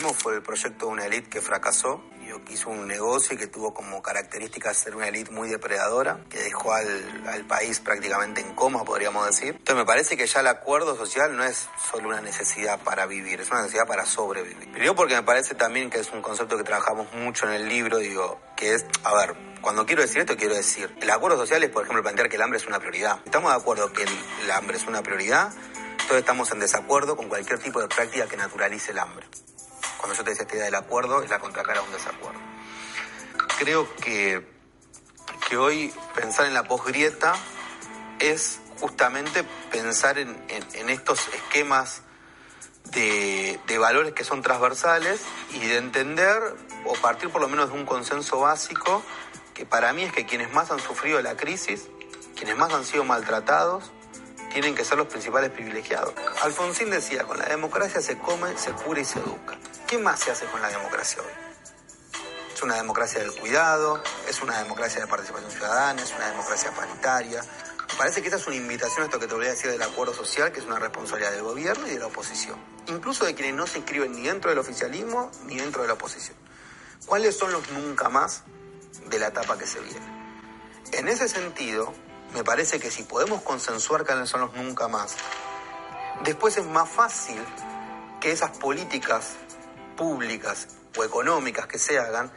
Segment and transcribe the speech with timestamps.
[0.00, 2.02] Fue el proyecto de una élite que fracasó
[2.50, 7.24] hizo un negocio que tuvo como característica ser una élite muy depredadora, que dejó al,
[7.26, 9.48] al, país prácticamente en coma, podríamos decir.
[9.50, 13.40] Entonces me parece que ya el acuerdo social no es solo una necesidad para vivir,
[13.40, 14.70] es una necesidad para sobrevivir.
[14.72, 17.98] Primero porque me parece también que es un concepto que trabajamos mucho en el libro,
[17.98, 21.70] digo, que es, a ver, cuando quiero decir esto, quiero decir, el acuerdo social es,
[21.70, 23.20] por ejemplo, plantear que el hambre es una prioridad.
[23.24, 24.10] Estamos de acuerdo que el,
[24.44, 25.52] el hambre es una prioridad,
[25.92, 29.26] entonces estamos en desacuerdo con cualquier tipo de práctica que naturalice el hambre.
[30.02, 32.40] Cuando yo te decía idea del acuerdo, es la contracara a un desacuerdo.
[33.56, 34.44] Creo que,
[35.48, 37.34] que hoy pensar en la posgrieta
[38.18, 42.02] es justamente pensar en, en, en estos esquemas
[42.90, 45.20] de, de, valores que son transversales
[45.52, 46.42] y de entender
[46.84, 49.04] o partir por lo menos de un consenso básico
[49.54, 51.86] que para mí es que quienes más han sufrido la crisis,
[52.34, 53.92] quienes más han sido maltratados,
[54.52, 56.12] tienen que ser los principales privilegiados.
[56.42, 59.56] Alfonsín decía, con la democracia se come, se cura y se educa.
[59.92, 61.28] ¿Qué más se hace con la democracia hoy?
[62.54, 67.42] Es una democracia del cuidado, es una democracia de participación ciudadana, es una democracia paritaria.
[67.90, 69.82] Me parece que esta es una invitación a esto que te voy a decir del
[69.82, 72.58] acuerdo social, que es una responsabilidad del gobierno y de la oposición.
[72.86, 76.38] Incluso de quienes no se inscriben ni dentro del oficialismo ni dentro de la oposición.
[77.04, 78.44] ¿Cuáles son los nunca más
[79.10, 80.06] de la etapa que se viene?
[80.92, 81.92] En ese sentido,
[82.32, 85.16] me parece que si podemos consensuar cuáles son los nunca más,
[86.24, 87.44] después es más fácil
[88.22, 89.32] que esas políticas
[90.02, 90.66] públicas
[90.98, 92.28] o económicas que se hagan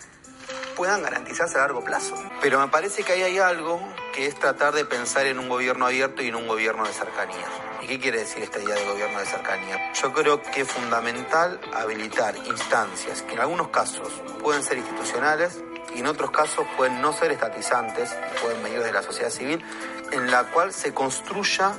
[0.75, 2.13] puedan garantizarse a largo plazo.
[2.39, 3.81] Pero me parece que ahí hay algo
[4.13, 7.47] que es tratar de pensar en un gobierno abierto y en un gobierno de cercanía.
[7.81, 9.93] ¿Y qué quiere decir esta idea de gobierno de cercanía?
[9.93, 14.09] Yo creo que es fundamental habilitar instancias que en algunos casos
[14.43, 15.57] pueden ser institucionales,
[15.95, 19.63] y en otros casos pueden no ser estatizantes, pueden venir de la sociedad civil,
[20.11, 21.73] en la cual se construya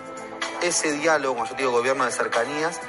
[0.62, 2.80] ese diálogo, como yo digo, gobierno de cercanías,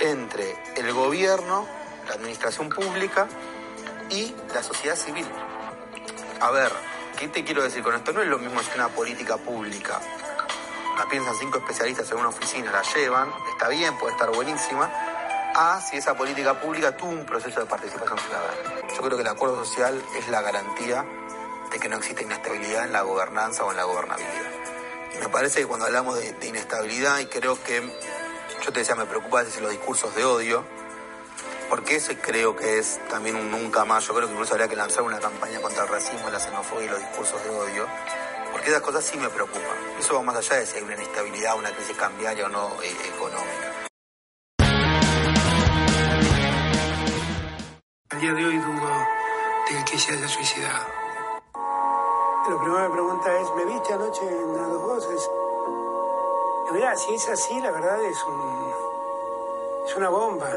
[0.00, 1.66] entre el gobierno,
[2.10, 3.28] la administración pública
[4.10, 5.26] y la sociedad civil.
[6.40, 6.72] A ver,
[7.16, 8.12] ¿qué te quiero decir con esto?
[8.12, 10.00] No es lo mismo que una política pública.
[10.98, 14.90] La piensan cinco especialistas en una oficina, la llevan, está bien, puede estar buenísima,
[15.54, 18.88] a si esa política pública tuvo un proceso de participación ciudadana.
[18.92, 21.06] Yo creo que el acuerdo social es la garantía
[21.70, 24.50] de que no existe inestabilidad en la gobernanza o en la gobernabilidad.
[25.14, 27.82] Y me parece que cuando hablamos de, inestabilidad, y creo que,
[28.62, 30.64] yo te decía, me preocupa a los discursos de odio,
[31.70, 34.04] porque ese creo que es también un nunca más.
[34.04, 36.88] Yo creo que incluso habría que lanzar una campaña contra el racismo, la xenofobia y
[36.88, 37.86] los discursos de odio,
[38.50, 39.78] porque esas cosas sí me preocupan.
[39.98, 42.96] Eso va más allá de si hay una inestabilidad, una crisis cambiaria o no eh,
[43.14, 43.86] económica.
[48.10, 49.06] Al día de hoy dudo
[49.70, 50.86] de que se haya suicidado.
[52.48, 55.30] Lo primero que me pregunta es, ¿me viste anoche en las dos voces?
[56.68, 58.72] Y mira, si es así, la verdad es un...
[59.86, 60.50] es una bomba.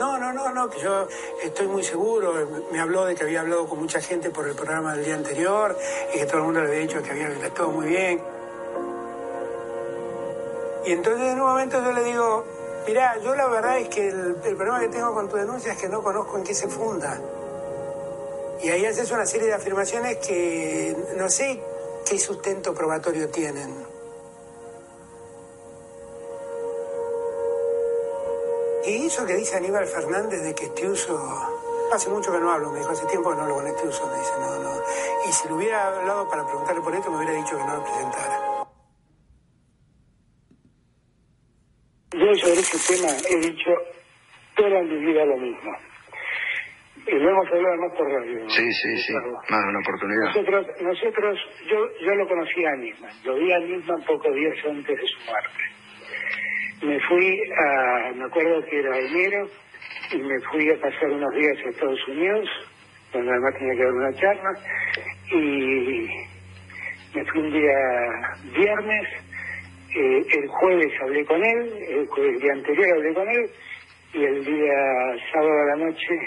[0.00, 1.06] No, no, no, no, que yo
[1.42, 2.32] estoy muy seguro.
[2.72, 5.76] Me habló de que había hablado con mucha gente por el programa del día anterior
[6.14, 8.18] y que todo el mundo le había dicho que había todo muy bien.
[10.86, 12.46] Y entonces en un momento yo le digo,
[12.86, 15.78] Mirá, yo la verdad es que el, el, problema que tengo con tu denuncia es
[15.78, 17.20] que no conozco en qué se funda.
[18.62, 21.60] Y ahí haces una serie de afirmaciones que no sé
[22.08, 23.89] qué sustento probatorio tienen.
[28.90, 31.14] Y eso que dice Aníbal Fernández de que Estiuso,
[31.94, 34.18] hace mucho que no hablo, me dijo, hace tiempo que no hablo con Estiuso, me
[34.18, 34.82] dice, no, no.
[35.28, 37.84] Y si lo hubiera hablado para preguntarle por esto, me hubiera dicho que no lo
[37.84, 38.66] presentara.
[42.10, 43.70] Yo sobre ese tema he dicho
[44.56, 45.70] toda mi vida lo mismo.
[47.06, 48.50] Y lo hemos hablado más por radio.
[48.50, 49.12] Sí, sí, sí.
[49.14, 50.26] Más una oportunidad.
[50.34, 51.38] Nosotros, nosotros
[51.70, 53.12] yo, yo lo conocí a Nisman.
[53.22, 55.79] Lo vi a Nisman pocos días antes de su muerte.
[56.82, 59.46] Me fui a, me acuerdo que era enero,
[60.12, 62.48] y me fui a pasar unos días a Estados Unidos,
[63.12, 64.50] donde además tenía que dar una charla,
[65.30, 66.08] y
[67.14, 67.76] me fui un día
[68.56, 69.08] viernes,
[69.94, 73.50] eh, el jueves hablé con él, el, el, día anterior hablé con él,
[74.14, 74.74] y el día
[75.32, 76.18] sábado a la noche,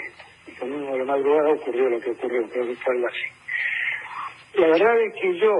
[0.46, 4.60] el domingo de la madrugada, ocurrió lo que ocurrió, creo que fue algo así.
[4.60, 5.52] La verdad es que yo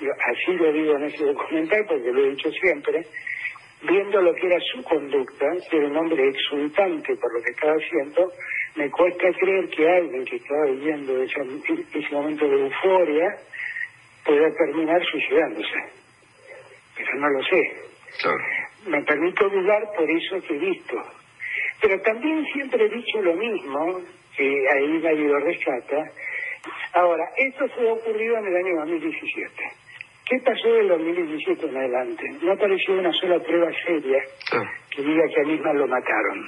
[0.00, 3.04] así lo digo en ese documental porque lo he dicho siempre,
[3.82, 7.72] viendo lo que era su conducta, que era un hombre exultante por lo que estaba
[7.74, 8.32] haciendo,
[8.76, 11.40] me cuesta creer que alguien que estaba viviendo ese,
[11.94, 13.36] ese momento de euforia
[14.24, 15.78] pueda terminar suicidándose.
[16.96, 17.72] Pero no lo sé.
[18.86, 20.96] Me permito dudar por eso que he visto.
[21.80, 24.02] Pero también siempre he dicho lo mismo,
[24.36, 26.10] que ahí nadie lo rescata.
[26.92, 29.52] Ahora, esto fue ocurrido en el año 2017.
[30.30, 32.22] ¿Qué pasó del 2017 en adelante?
[32.40, 34.22] No apareció una sola prueba seria
[34.94, 36.46] que diga que a misma lo mataron.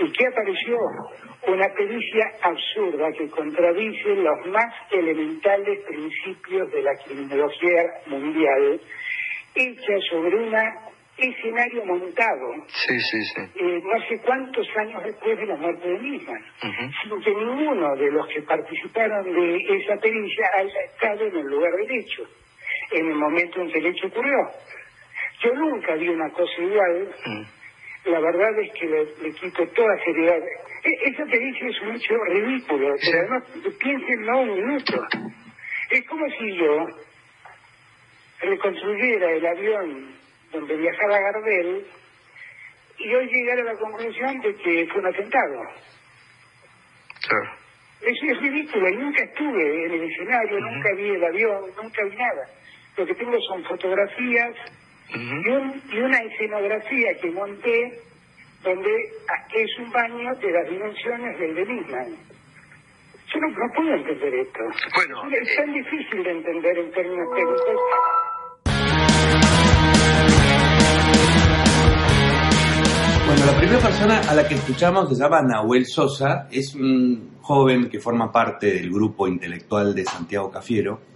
[0.00, 0.76] ¿Y qué apareció?
[1.48, 8.78] Una pericia absurda que contradice los más elementales principios de la criminología mundial,
[9.54, 10.54] hecha sobre un
[11.16, 13.40] escenario montado, sí, sí, sí.
[13.54, 18.10] Eh, no sé cuántos años después de la muerte de Nisman, sin que ninguno de
[18.10, 22.28] los que participaron de esa pericia haya estado en el lugar del hecho,
[22.92, 24.50] en el momento en que el hecho ocurrió.
[25.42, 27.14] Yo nunca vi una cosa igual.
[27.24, 27.56] Mm
[28.06, 30.38] la verdad es que le, quito toda seriedad.
[30.84, 33.42] E, esa pericia es un hecho ridículo, pero además
[33.78, 35.06] piénsenlo un minuto.
[35.90, 36.86] Es como si yo
[38.40, 40.14] reconstruyera el avión
[40.52, 41.86] donde viajaba Gardel
[42.98, 45.62] y hoy llegara a la conclusión de que fue un atentado.
[47.28, 47.50] Claro.
[48.02, 52.16] Eso es ridículo y nunca estuve en el escenario, nunca vi el avión, nunca vi
[52.16, 52.46] nada.
[52.96, 54.54] Lo que tengo son fotografías
[55.14, 58.00] y, una escenografía que monté
[58.64, 58.90] donde
[59.54, 61.64] es un baño de las dimensiones del de
[63.26, 64.60] Yo no, puedo entender esto.
[64.94, 67.82] Bueno, es tan difícil de entender en términos técnicos.
[73.26, 77.90] Bueno, la primera persona a la que escuchamos se llama Nahuel Sosa, es un joven
[77.90, 81.15] que forma parte del grupo intelectual de Santiago Cafiero,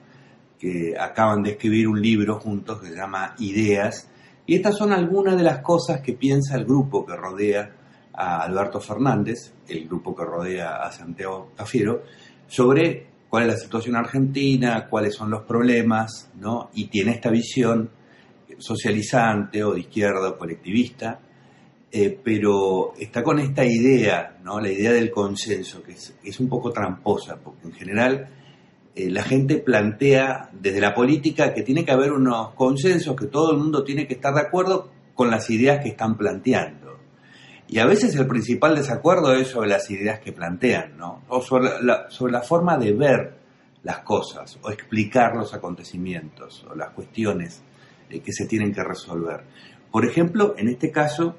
[0.61, 4.09] que acaban de escribir un libro juntos que se llama Ideas,
[4.47, 7.71] y estas son algunas de las cosas que piensa el grupo que rodea
[8.13, 12.03] a Alberto Fernández, el grupo que rodea a Santiago Cafiero,
[12.47, 16.71] sobre cuál es la situación argentina, cuáles son los problemas, ¿no?
[16.75, 17.91] Y tiene esta visión
[18.59, 21.21] socializante o de izquierda o colectivista,
[21.93, 24.61] eh, pero está con esta idea, ¿no?
[24.61, 28.29] La idea del consenso, que es, es un poco tramposa, porque en general
[28.95, 33.53] eh, la gente plantea desde la política que tiene que haber unos consensos, que todo
[33.53, 36.99] el mundo tiene que estar de acuerdo con las ideas que están planteando.
[37.69, 41.23] Y a veces el principal desacuerdo es sobre las ideas que plantean, ¿no?
[41.29, 43.39] O sobre la, forma de ver
[43.85, 47.63] las cosas, o explicar los acontecimientos, o las cuestiones
[48.09, 49.45] eh, que se tienen que resolver.
[49.93, 51.37] Por ejemplo, en este caso,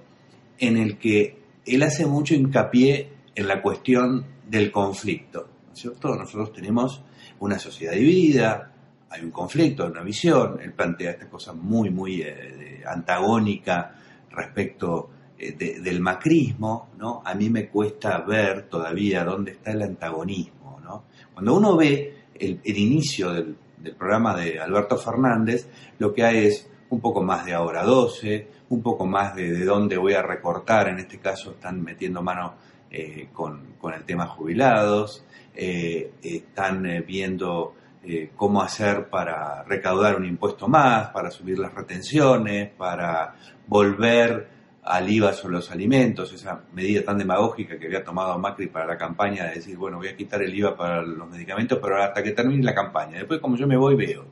[0.58, 6.16] en el que él hace mucho hincapié en la cuestión del conflicto, ¿no es cierto?
[6.16, 7.04] Nosotros tenemos
[7.42, 8.72] una sociedad dividida,
[9.10, 13.96] hay un conflicto, una visión, él plantea esta cosa muy, muy eh, antagónica
[14.30, 17.22] respecto eh, del macrismo, ¿no?
[17.26, 21.06] A mí me cuesta ver todavía dónde está el antagonismo, ¿no?
[21.34, 23.58] Cuando uno ve el, inicio del,
[23.98, 25.68] programa de Alberto Fernández,
[25.98, 29.66] lo que hay es un poco más de ahora 12, un poco más de, de
[29.66, 32.54] dónde voy a recortar, en este caso están metiendo mano
[32.92, 35.24] eh, con, con, el tema jubilados,
[35.56, 41.74] eh, están eh, viendo eh, cómo hacer para recaudar un impuesto más, para subir las
[41.74, 43.36] retenciones, para
[43.68, 44.48] volver
[44.84, 48.98] al IVA sobre los alimentos, esa medida tan demagógica que había tomado Macri para la
[48.98, 52.32] campaña de decir, bueno, voy a quitar el IVA para los medicamentos, pero hasta que
[52.32, 53.20] termine la campaña.
[53.20, 54.26] Después, como yo me voy, veo.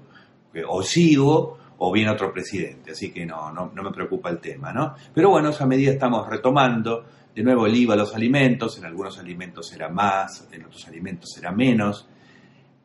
[0.68, 4.74] O sigo o viene otro presidente, así que no, no, no me preocupa el tema,
[4.74, 4.96] ¿no?
[5.14, 7.06] Pero bueno, esa medida estamos retomando
[7.36, 11.30] de nuevo, el IVA a los alimentos, en algunos alimentos será más, en otros alimentos
[11.34, 12.08] será menos,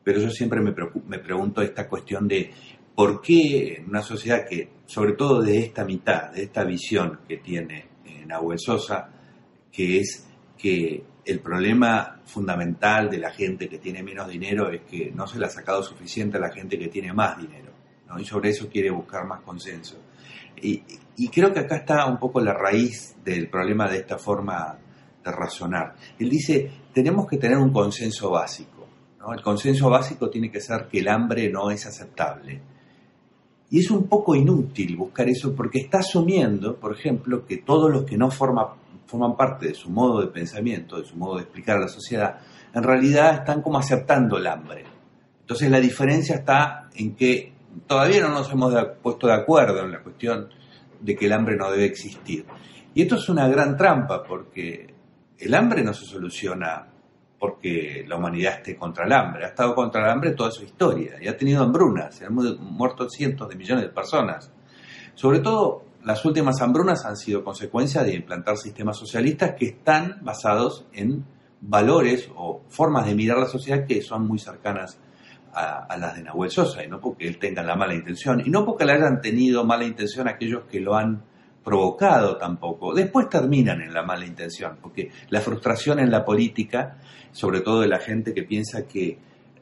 [0.03, 0.73] pero yo siempre me,
[1.07, 2.51] me pregunto esta cuestión de
[2.93, 7.37] por qué en una sociedad que, sobre todo de esta mitad, de esta visión que
[7.37, 9.09] tiene Nahuel Sosa,
[9.71, 15.11] que es que el problema fundamental de la gente que tiene menos dinero es que
[15.11, 17.71] no se le ha sacado suficiente a la gente que tiene más dinero,
[18.07, 18.19] ¿no?
[18.19, 19.97] y sobre eso quiere buscar más consenso.
[20.61, 20.83] Y,
[21.17, 24.77] y creo que acá está un poco la raíz del problema de esta forma
[25.23, 25.95] de razonar.
[26.19, 28.87] Él dice, tenemos que tener un consenso básico.
[29.19, 29.33] ¿no?
[29.33, 32.61] El consenso básico tiene que ser que el hambre no es aceptable.
[33.69, 38.03] Y es un poco inútil buscar eso porque está asumiendo, por ejemplo, que todos los
[38.03, 41.81] que no forman parte de su modo de pensamiento, de su modo de explicar a
[41.81, 42.39] la sociedad,
[42.73, 44.83] en realidad están como aceptando el hambre.
[45.41, 47.54] Entonces la diferencia está en que
[47.87, 50.49] todavía no nos hemos puesto de acuerdo en la cuestión
[50.99, 52.45] de que el hambre no debe existir.
[52.93, 54.93] Y esto es una gran trampa porque
[55.37, 56.87] el hambre no se soluciona
[57.37, 59.45] porque la humanidad esté contra el hambre.
[59.45, 63.49] Ha estado contra el hambre toda su historia y ha tenido hambrunas, han muerto cientos
[63.49, 64.51] de millones de personas.
[65.13, 70.85] Sobre todo, las últimas hambrunas han sido consecuencia de implantar sistemas socialistas que están basados
[70.93, 71.25] en
[71.61, 74.99] valores o formas de mirar la sociedad que son muy cercanas
[75.55, 78.65] a, las de Nahuel Sosa, y no porque él tenga la mala intención, y no
[78.65, 81.23] porque le hayan tenido mala intención aquellos que lo han
[81.63, 82.93] provocado tampoco.
[82.93, 86.97] Después terminan en la mala intención, porque la frustración en la política,
[87.31, 89.17] sobre todo de la gente que piensa que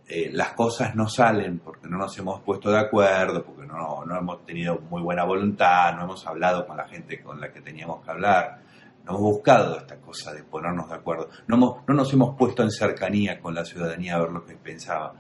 [0.06, 4.18] eh, las cosas no salen porque no nos hemos puesto de acuerdo, porque no, no
[4.18, 8.04] hemos tenido muy buena voluntad, no hemos hablado con la gente con la que teníamos
[8.04, 8.60] que hablar,
[9.06, 12.72] no hemos buscado esta cosa de ponernos de acuerdo, no, no nos hemos puesto en
[12.72, 15.14] cercanía con la ciudadanía a ver lo que pensaba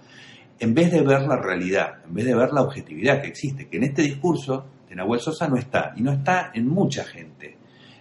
[0.63, 3.75] en vez de ver la realidad, en vez de ver la objetividad que existe, que
[3.75, 7.57] en este discurso de Nahuel Sosa no está, y no está en mucha gente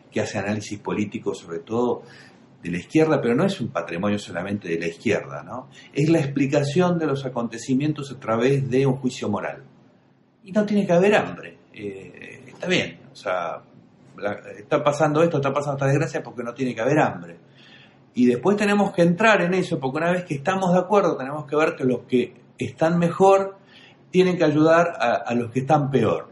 [0.09, 2.03] que hace análisis político, sobre todo
[2.63, 5.71] de la izquierda, pero no es un patrimonio solamente de la izquierda, ¿no?
[5.93, 9.65] Es la explicación de los acontecimientos a través de un juicio moral.
[10.45, 11.59] Y no tiene que haber hambre.
[11.73, 13.61] Eh, está bien, o sea,
[14.57, 17.39] está pasando esto, está pasando esta desgracia porque no tiene que haber hambre.
[18.15, 21.45] Y después tenemos que entrar en eso, porque una vez que estamos de acuerdo, tenemos
[21.47, 23.59] que ver que los que están mejor
[24.11, 26.31] tienen que ayudar a, los que están peor.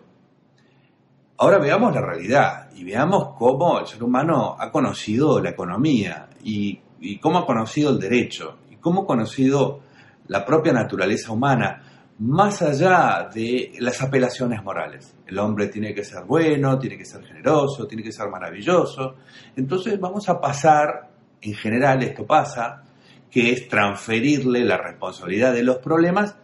[1.39, 6.79] Ahora veamos la realidad y veamos cómo el ser humano ha conocido la economía y,
[7.01, 9.81] y cómo ha conocido el derecho y cómo ha conocido
[10.27, 11.83] la propia naturaleza humana
[12.21, 15.17] más allá de las apelaciones morales.
[15.27, 19.17] El hombre tiene que ser bueno, tiene que ser generoso, tiene que ser maravilloso.
[19.57, 21.09] Entonces vamos a pasar,
[21.41, 22.83] en general esto pasa,
[23.31, 26.37] que es transferirle la responsabilidad de los problemas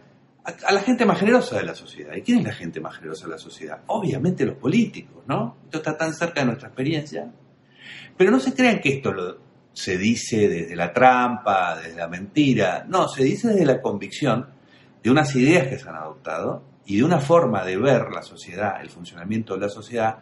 [0.43, 2.15] a, la gente más generosa de la sociedad.
[2.15, 3.81] ¿Y quién es la gente más generosa de la sociedad?
[3.87, 5.57] Obviamente los políticos, ¿no?
[5.65, 7.29] Esto está tan cerca de nuestra experiencia.
[8.15, 9.37] Pero no se crean que esto lo,
[9.73, 12.85] se dice desde la trampa, desde la mentira.
[12.87, 14.47] No, se dice desde la convicción
[15.03, 18.81] de unas ideas que se han adoptado y de una forma de ver la sociedad,
[18.81, 20.19] el funcionamiento de la sociedad,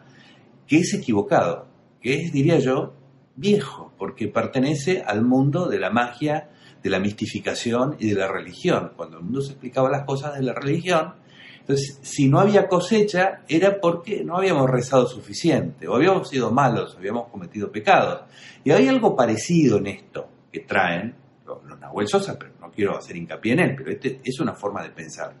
[0.66, 1.68] que es equivocado,
[2.00, 2.94] que es, diría yo,
[3.36, 6.50] viejo, porque pertenece al mundo de la magia
[6.86, 8.92] de la mistificación y de la religión.
[8.96, 11.14] Cuando el mundo se explicaba las cosas de la religión,
[11.58, 16.94] entonces si no había cosecha era porque no habíamos rezado suficiente, o habíamos sido malos,
[16.96, 18.22] habíamos cometido pecados.
[18.62, 21.12] Y hay algo parecido en esto que traen
[21.44, 24.80] los, Nahuel Sosa, pero no quiero hacer hincapié en él, pero este es una forma
[24.82, 25.34] de pensar,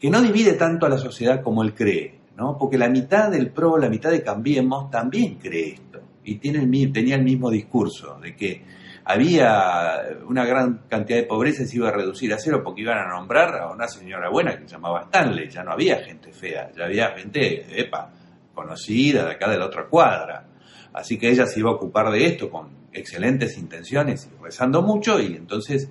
[0.00, 2.56] que no divide tanto a la sociedad como él cree, ¿no?
[2.56, 7.16] porque la mitad del PRO, la mitad de Cambiemos también cree esto, y tiene tenía
[7.16, 8.64] el mismo discurso de que
[9.10, 13.08] había una gran cantidad de pobreza se iba a reducir a cero porque iban a
[13.08, 16.84] nombrar a una señora buena que se llamaba Stanley, ya no había gente fea, ya
[16.84, 18.12] había gente, epa,
[18.52, 20.46] conocida de acá de la otra cuadra.
[20.92, 25.18] Así que ella se iba a ocupar de esto con excelentes intenciones y rezando mucho
[25.18, 25.90] y entonces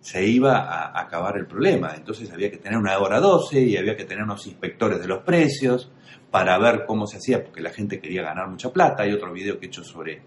[0.00, 1.92] se iba a acabar el problema.
[1.94, 5.22] Entonces había que tener una hora 12 y había que tener unos inspectores de los
[5.24, 5.92] precios
[6.30, 9.02] para ver cómo se hacía porque la gente quería ganar mucha plata.
[9.02, 10.22] Hay otro video que he hecho sobre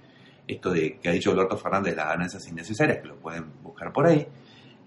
[0.49, 4.07] esto de que ha dicho Alberto Fernández, las ganancias innecesarias, que lo pueden buscar por
[4.07, 4.25] ahí.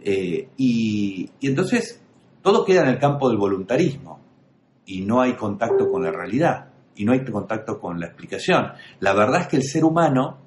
[0.01, 2.03] Eh, y, entonces
[2.43, 4.21] todo queda en el campo del voluntarismo
[4.85, 8.73] y no hay contacto con la realidad y no hay contacto con la explicación.
[8.99, 10.39] La verdad es que el ser humano,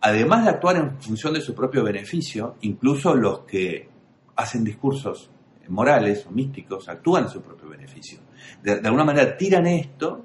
[0.00, 3.88] además de actuar en función de su propio beneficio, incluso los que
[4.36, 5.30] hacen discursos
[5.68, 8.20] morales o místicos actúan en su propio beneficio.
[8.62, 10.24] De, alguna manera tiran esto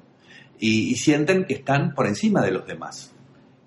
[0.57, 3.10] y sienten que están por encima de los demás.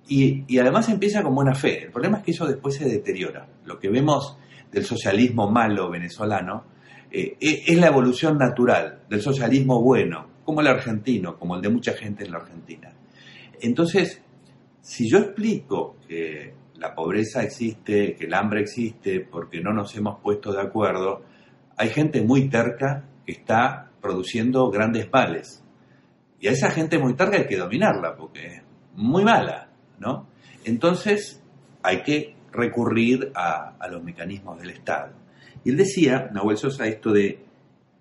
[0.06, 1.84] Y, además empieza con buena fe.
[1.84, 3.48] El problema es que eso después se deteriora.
[3.64, 4.36] Lo que vemos
[4.70, 6.64] del socialismo malo venezolano
[7.10, 11.70] eh, e, es la evolución natural del socialismo bueno, como el argentino, como el de
[11.70, 12.92] mucha gente en la Argentina.
[13.60, 14.22] Entonces,
[14.80, 20.20] si yo explico que la pobreza existe, que el hambre existe, porque no nos hemos
[20.20, 21.22] puesto de acuerdo,
[21.76, 25.62] hay gente muy terca que está produciendo grandes males.
[26.40, 28.62] Y a esa gente muy terca hay que dominarla, porque es
[28.96, 29.70] muy mala.
[29.98, 30.26] ¿No?
[30.64, 31.42] Entonces
[31.82, 35.12] hay que recurrir a, los mecanismos del Estado.
[35.64, 37.44] Y él decía, Nahuel Sosa, esto de,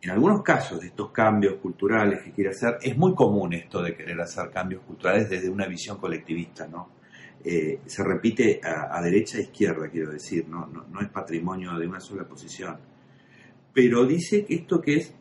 [0.01, 3.95] en algunos casos de estos cambios culturales que quiere hacer, es muy común esto de
[3.95, 6.89] querer hacer cambios culturales desde una visión colectivista, ¿no?
[7.45, 10.65] Eh, se repite a, derecha e izquierda, quiero decir, ¿no?
[10.67, 12.77] No, no es patrimonio de una sola posición.
[13.73, 15.13] Pero dice que esto que es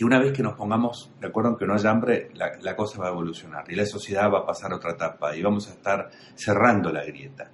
[0.00, 2.98] que una vez que nos pongamos de acuerdo en que no haya hambre, la, cosa
[3.00, 6.08] va a evolucionar y la sociedad va a pasar otra etapa y vamos a estar
[6.34, 7.50] cerrando la grieta.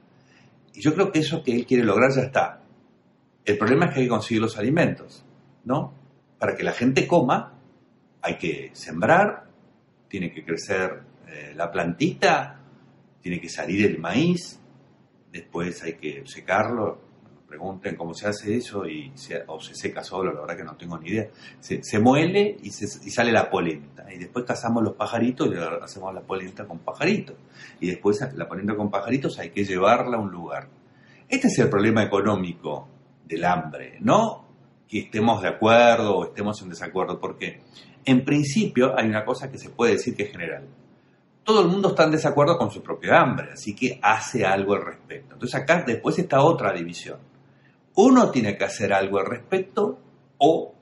[0.72, 2.62] Y yo creo que eso que él quiere lograr ya está.
[3.44, 5.24] El problema es que hay que conseguir los alimentos,
[5.64, 5.92] ¿no?
[6.38, 7.58] Para que la gente coma,
[8.22, 9.48] hay que sembrar,
[10.06, 12.60] tiene que crecer eh, la plantita,
[13.20, 14.60] tiene que salir el maíz,
[15.32, 17.05] después hay que secarlo,
[17.56, 19.10] pregunten cómo se hace eso y
[19.46, 21.28] o se seca solo, la verdad que no tengo ni idea.
[21.58, 24.12] Se, muele y, y sale la polenta.
[24.12, 27.36] Y después cazamos los pajaritos y hacemos la polenta con pajaritos.
[27.80, 30.68] Y después la polenta con pajaritos hay que llevarla a un lugar.
[31.28, 32.88] Este es el problema económico
[33.24, 34.44] del hambre, no
[34.86, 37.62] que estemos de acuerdo o estemos en desacuerdo, porque
[38.04, 40.68] en principio hay una cosa que se puede decir que es general.
[41.42, 44.84] Todo el mundo está en desacuerdo con su propio hambre, así que hace algo al
[44.84, 45.34] respecto.
[45.34, 47.18] Entonces acá después está otra división
[47.96, 49.98] uno tiene que hacer algo al respecto
[50.38, 50.74] o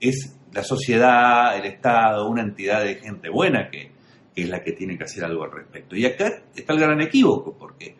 [0.00, 3.90] es la sociedad, el Estado, una entidad de gente buena que,
[4.34, 5.94] es la que tiene que hacer algo al respecto.
[5.94, 7.94] Y acá está el gran equívoco, porque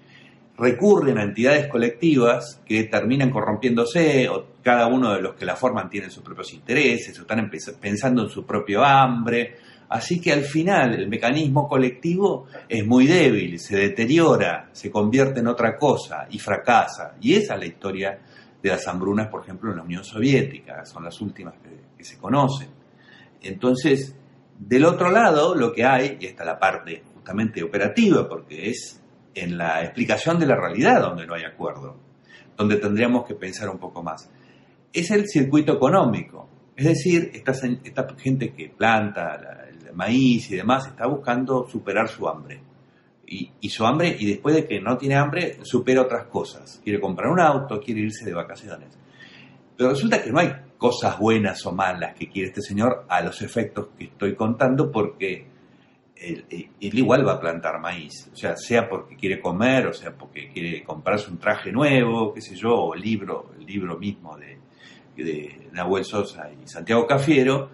[0.56, 5.90] recurren a entidades colectivas que terminan corrompiéndose, o cada uno de los que la forman
[5.90, 7.50] tiene sus propios intereses, o están
[7.80, 9.56] pensando en su propio hambre.
[9.88, 15.48] Así que al final el mecanismo colectivo es muy débil, se deteriora, se convierte en
[15.48, 17.16] otra cosa y fracasa.
[17.20, 18.18] Y esa es la historia
[18.62, 22.68] de las hambrunas, por ejemplo, en la Unión Soviética, son las últimas que, se conocen.
[23.42, 24.16] Entonces,
[24.58, 29.02] del otro lado, lo que hay, y está la parte justamente operativa, porque es
[29.34, 31.96] en la explicación de la realidad donde no hay acuerdo,
[32.56, 34.30] donde tendríamos que pensar un poco más,
[34.92, 36.48] es el circuito económico.
[36.74, 42.26] Es decir, esta, esta gente que planta el maíz y demás está buscando superar su
[42.26, 42.69] hambre
[43.30, 46.80] y, su hambre, y después de que no tiene hambre, supera otras cosas.
[46.82, 48.98] Quiere comprar un auto, quiere irse de vacaciones.
[49.76, 53.40] Pero resulta que no hay cosas buenas o malas que quiere este señor a los
[53.42, 55.46] efectos que estoy contando, porque
[56.16, 56.44] él,
[56.80, 58.28] igual va a plantar maíz.
[58.32, 62.40] O sea, sea porque quiere comer, o sea porque quiere comprarse un traje nuevo, qué
[62.40, 64.58] sé yo, o libro, el libro mismo de,
[65.16, 67.70] de Nahuel Sosa y Santiago Cafiero,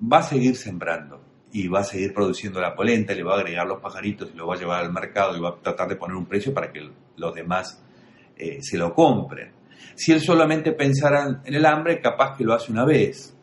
[0.00, 3.66] va a seguir sembrando y va a seguir produciendo la polenta, le va a agregar
[3.66, 6.16] los pajaritos y lo va a llevar al mercado y va a tratar de poner
[6.16, 7.82] un precio para que los demás
[8.36, 9.52] eh, se lo compren.
[9.94, 13.34] Si él solamente pensara en el hambre, capaz que lo hace una vez.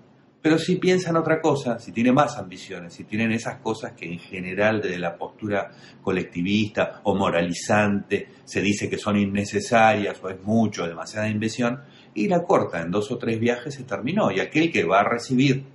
[0.42, 4.06] Pero si piensa en otra cosa, si tiene más ambiciones, si tienen esas cosas que
[4.06, 5.72] en general desde la postura
[6.04, 11.82] colectivista o moralizante se dice que son innecesarias o es mucho, demasiada inversión,
[12.14, 14.32] y la corta en dos o tres viajes se terminó.
[14.32, 15.66] Y aquel que va a recibir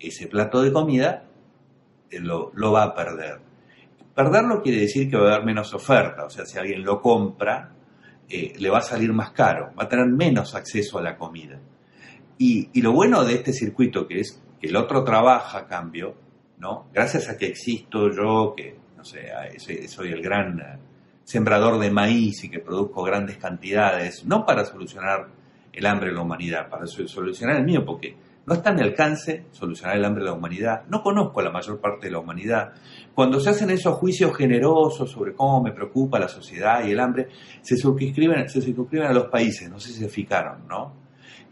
[0.00, 1.24] ese plato de comida
[2.16, 3.40] eh, lo, va a perder.
[4.14, 7.72] Perderlo quiere decir que va a haber menos oferta, o sea, si alguien lo compra,
[8.28, 11.60] eh, le va a salir más caro, va a tener menos acceso a la comida.
[12.38, 16.14] Y, lo bueno de este circuito que es que el otro trabaja a cambio,
[16.58, 16.88] ¿no?
[16.92, 19.28] Gracias a que existo yo, que, no sé,
[19.88, 20.78] soy, el gran eh,
[21.24, 25.28] sembrador de maíz y que produzco grandes cantidades, no para solucionar
[25.72, 29.46] el hambre de la humanidad, para solucionar el mío, porque no está en mi alcance
[29.52, 30.82] solucionar el hambre de la humanidad.
[30.88, 32.72] No conozco a la mayor parte de la humanidad.
[33.14, 37.28] Cuando se hacen esos juicios generosos sobre cómo me preocupa la sociedad y el hambre,
[37.62, 39.70] se circunscriben, a los países.
[39.70, 41.04] No sé si se fijaron, ¿no?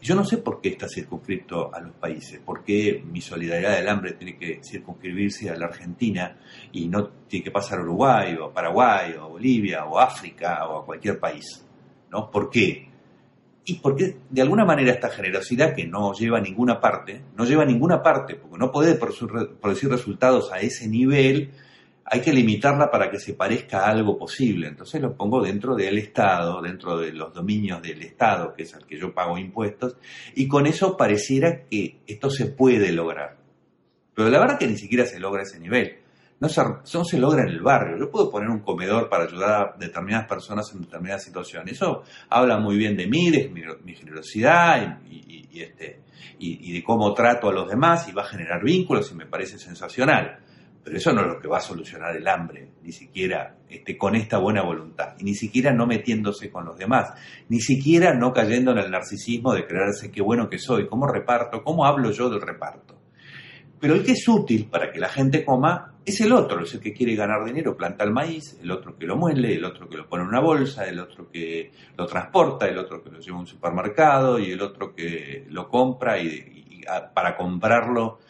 [0.02, 3.88] yo no sé por qué está circunscrito a los países, por qué mi solidaridad del
[3.88, 6.36] hambre tiene que circunscribirse a la Argentina
[6.72, 10.84] y no tiene que pasar a Uruguay o Paraguay o Bolivia o África o a
[10.84, 11.64] cualquier país.
[12.10, 12.28] ¿No?
[12.30, 12.91] ¿Por qué?
[13.64, 17.62] Y porque de alguna manera esta generosidad que no lleva a ninguna parte, no lleva
[17.62, 21.52] a ninguna parte, porque no puede producir resultados a ese nivel,
[22.04, 24.66] hay que limitarla para que se parezca a algo posible.
[24.66, 28.84] Entonces lo pongo dentro del Estado, dentro de los dominios del Estado, que es al
[28.84, 29.96] que yo pago impuestos,
[30.34, 33.38] y con eso pareciera que esto se puede lograr.
[34.14, 36.01] Pero la verdad que ni siquiera se logra ese nivel
[36.42, 36.60] no se,
[36.94, 37.96] no se logra en el barrio.
[37.96, 41.74] Yo puedo poner un comedor para ayudar a determinadas personas en determinadas situaciones.
[41.74, 46.00] Eso habla muy bien de mí, de mi, generosidad y, este,
[46.40, 49.56] y, de cómo trato a los demás y va a generar vínculos y me parece
[49.56, 50.40] sensacional.
[50.82, 54.16] Pero eso no es lo que va a solucionar el hambre, ni siquiera este, con
[54.16, 57.12] esta buena voluntad, y ni siquiera no metiéndose con los demás,
[57.50, 61.62] ni siquiera no cayendo en el narcisismo de creerse qué bueno que soy, cómo reparto,
[61.62, 63.01] cómo hablo yo del reparto.
[63.82, 66.78] Pero el que es útil para que la gente coma es el otro, es el
[66.78, 69.96] que quiere ganar dinero, planta el maíz, el otro que lo muele, el otro que
[69.96, 73.38] lo pone en una bolsa, el otro que lo transporta, el otro que lo lleva
[73.38, 78.20] a un supermercado y el otro que lo compra y, para comprarlo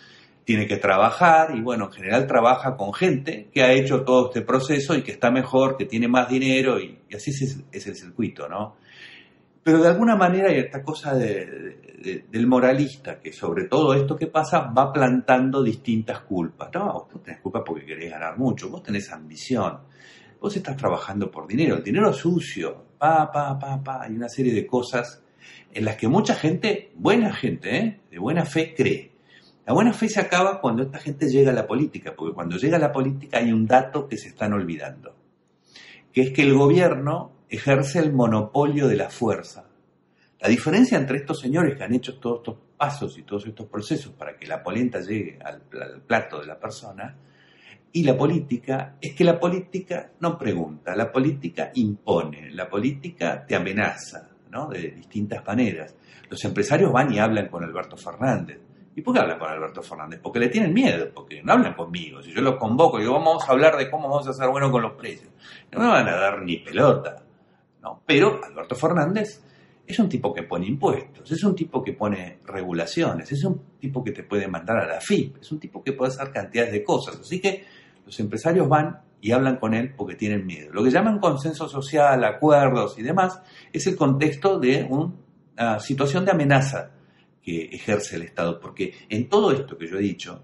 [0.44, 4.40] tiene que trabajar y bueno, en general trabaja con gente que ha hecho todo este
[4.40, 8.48] proceso y que está mejor, que tiene más dinero y, así es, es, el circuito,
[8.48, 8.76] ¿no?
[9.62, 14.72] Pero de alguna manera hay esta cosa del moralista que sobre todo esto que pasa
[14.76, 16.70] va plantando distintas culpas.
[16.74, 19.78] No, vos tenés culpa porque querés ganar mucho, vos tenés ambición,
[20.40, 24.28] vos estás trabajando por dinero, el dinero es sucio, pa, pa, pa, pa, hay una
[24.28, 25.22] serie de cosas
[25.72, 28.00] en las que mucha gente, buena gente, ¿eh?
[28.10, 29.12] de buena fe, cree.
[29.64, 32.78] La buena fe se acaba cuando esta gente llega a la política, porque cuando llega
[32.78, 35.14] a la política hay un dato que se están olvidando,
[36.12, 39.66] que es que el gobierno ejerce el monopolio de la fuerza.
[40.40, 44.14] La diferencia entre estos señores que han hecho todos estos pasos y todos estos procesos
[44.14, 45.60] para que la polenta llegue al,
[46.00, 47.14] plato de la persona
[47.92, 53.54] y la política es que la política no pregunta, la política impone, la política te
[53.54, 54.68] amenaza, ¿no?
[54.68, 55.94] De distintas maneras.
[56.30, 58.60] Los empresarios van y hablan con Alberto Fernández.
[58.96, 60.20] ¿Y por qué hablan con Alberto Fernández?
[60.22, 62.22] Porque le tienen miedo, porque no hablan conmigo.
[62.22, 64.70] Si yo los convoco y digo, vamos a hablar de cómo vamos a ser bueno
[64.72, 65.30] con los precios,
[65.70, 67.22] no me van a dar ni pelota.
[67.82, 68.02] ¿No?
[68.06, 69.42] Pero Alberto Fernández
[69.86, 74.02] es un tipo que pone impuestos, es un tipo que pone regulaciones, es un tipo
[74.02, 76.84] que te puede mandar a la FIP, es un tipo que puede hacer cantidades de
[76.84, 77.18] cosas.
[77.20, 77.64] Así que
[78.06, 80.72] los empresarios van y hablan con él porque tienen miedo.
[80.72, 83.40] Lo que llaman consenso social, acuerdos y demás,
[83.72, 86.90] es el contexto de una situación de amenaza
[87.42, 90.42] que ejerce el Estado, porque en todo esto que yo he dicho,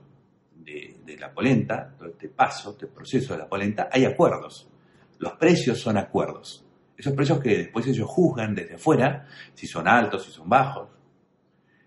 [1.04, 4.68] de, la polenta, todo este paso, este proceso de la polenta, hay acuerdos.
[5.18, 6.64] Los precios son acuerdos.
[6.98, 10.88] Esos precios que después ellos juzgan desde afuera, si son altos, si son bajos,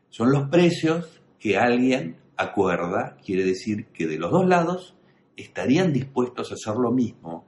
[0.10, 4.96] son los precios que alguien acuerda, quiere decir que de los dos lados
[5.36, 7.46] estarían dispuestos a hacer lo mismo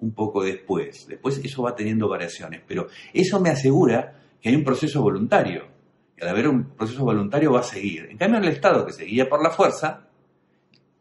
[0.00, 1.06] un poco después.
[1.08, 5.66] Después eso va teniendo variaciones, pero eso me asegura que hay un proceso voluntario
[6.16, 8.06] y al haber un proceso voluntario va a seguir.
[8.10, 10.08] En cambio, el Estado que seguía por la fuerza,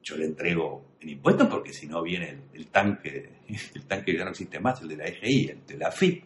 [0.02, 3.42] yo le entrego el impuesto porque si no viene el, tanque,
[3.76, 6.24] el tanque ya no existe más, el de la EGI, el de la FIP,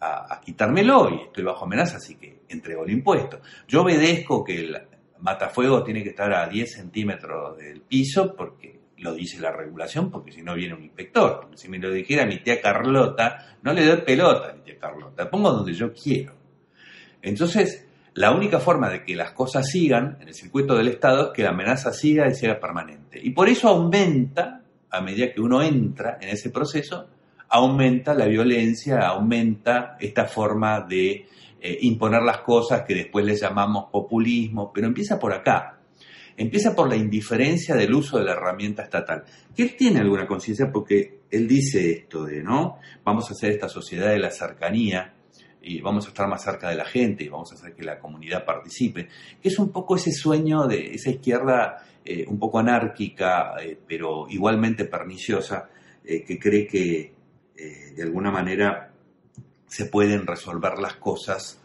[0.00, 3.40] a, quitármelo y estoy bajo amenaza, así que entrego el impuesto.
[3.68, 4.78] Yo obedezco que el
[5.18, 10.32] matafuego tiene que estar a 10 centímetros del piso porque lo dice la regulación, porque
[10.32, 11.48] si no viene un inspector.
[11.54, 15.28] Si me lo dijera mi tía Carlota, no le doy pelota a mi tía Carlota,
[15.30, 16.34] pongo donde yo quiero.
[17.22, 21.32] Entonces, la única forma de que las cosas sigan en el circuito del Estado es
[21.32, 23.20] que la amenaza siga y sea permanente.
[23.22, 27.08] Y por eso aumenta, a medida que uno entra en ese proceso,
[27.48, 31.26] aumenta la violencia, aumenta esta forma de
[31.60, 35.78] eh, imponer las cosas que después le llamamos populismo, pero empieza por acá.
[36.36, 39.24] Empieza por la indiferencia del uso de la herramienta estatal.
[39.54, 42.78] Que él tiene alguna conciencia porque él dice esto de, ¿no?
[43.04, 45.12] Vamos a hacer esta sociedad de la cercanía,
[45.62, 47.98] y vamos a estar más cerca de la gente y vamos a hacer que la
[47.98, 49.08] comunidad participe,
[49.42, 54.26] que es un poco ese sueño de esa izquierda eh, un poco anárquica, eh, pero
[54.28, 55.68] igualmente perniciosa,
[56.04, 57.20] eh, que cree que
[57.94, 58.90] de alguna manera
[59.66, 61.60] se pueden resolver las cosas,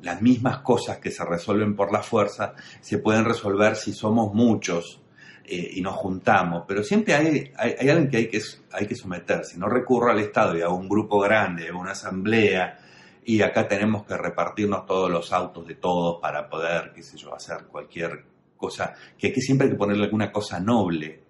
[0.00, 5.02] las mismas cosas que se resuelven por la fuerza, se pueden resolver si somos muchos,
[5.48, 8.40] y nos juntamos, pero siempre hay, hay, alguien que hay, que
[8.72, 12.78] hay que someterse, no recurro al Estado y a un grupo grande, a una asamblea,
[13.24, 17.34] y acá tenemos que repartirnos todos los autos de todos para poder, qué sé yo,
[17.34, 18.24] hacer cualquier
[18.56, 21.22] cosa, que aquí siempre hay que ponerle alguna cosa noble,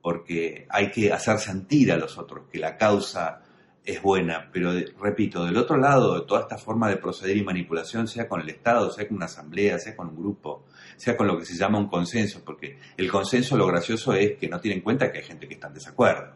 [0.00, 3.41] porque hay que hacer sentir a los otros que la causa
[3.84, 8.06] es buena, pero repito, del otro lado de toda esta forma de proceder y manipulación,
[8.06, 10.66] sea con el Estado, sea con una asamblea, sea con un grupo,
[10.96, 14.48] sea con lo que se llama un consenso, porque el consenso lo gracioso es que
[14.48, 16.34] no tiene en cuenta que hay gente que está en desacuerdo.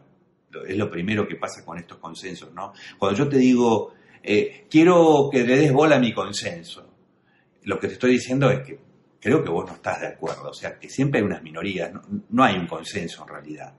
[0.67, 2.73] Es lo primero que pasa con estos consensos, ¿no?
[2.97, 6.85] Cuando yo te digo, eh, quiero que le des bola a mi consenso,
[7.63, 8.79] lo que te estoy diciendo es que
[9.21, 11.91] creo que vos no estás de acuerdo, o sea, que siempre hay unas minorías,
[12.29, 13.73] no hay un consenso en realidad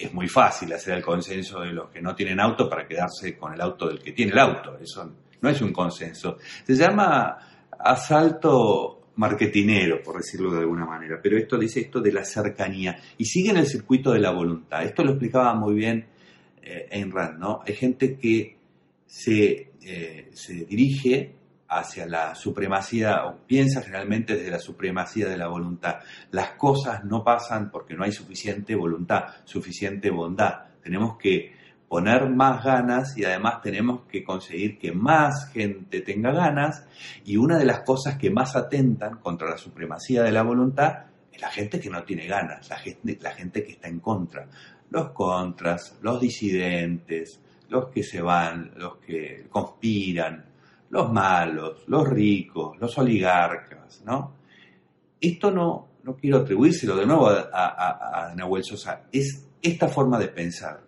[0.00, 3.52] es muy fácil hacer el consenso de los que no tienen auto para quedarse con
[3.52, 4.78] el auto del que tiene el auto.
[4.78, 6.38] Eso no es un consenso.
[6.64, 7.36] Se llama
[7.78, 13.24] asalto marketinero, por decirlo de alguna manera, pero esto dice esto de la cercanía y
[13.26, 14.82] sigue en el circuito de la voluntad.
[14.82, 16.06] Esto lo explicaba muy bien
[16.62, 17.60] eh, Ayn Rand, ¿no?
[17.66, 18.56] Hay gente que
[19.04, 21.34] se, eh, se dirige
[21.70, 26.00] hacia la supremacía, o piensa generalmente desde la supremacía de la voluntad.
[26.32, 30.64] Las cosas no pasan porque no hay suficiente voluntad, suficiente bondad.
[30.82, 31.54] Tenemos que
[31.88, 36.84] poner más ganas y además tenemos que conseguir que más gente tenga ganas
[37.24, 41.40] y una de las cosas que más atentan contra la supremacía de la voluntad es
[41.40, 44.46] la gente que no tiene ganas, la gente, la gente que está en contra.
[44.90, 50.49] Los contras, los disidentes, los que se van, los que conspiran,
[50.90, 54.34] los malos, los ricos, los oligarcas, ¿no?
[55.20, 60.28] Esto no, no quiero atribuírselo de nuevo a, a, a Sosa, es esta forma de
[60.28, 60.80] pensar.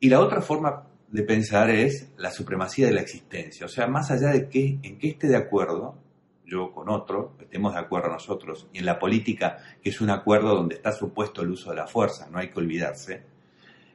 [0.00, 4.10] Y la otra forma de pensar es la supremacía de la existencia, o sea, más
[4.10, 5.96] allá de que en que esté de acuerdo
[6.46, 10.54] yo con otro, estemos de acuerdo nosotros, y en la política, que es un acuerdo
[10.54, 13.22] donde está supuesto el uso de la fuerza, no hay que olvidarse,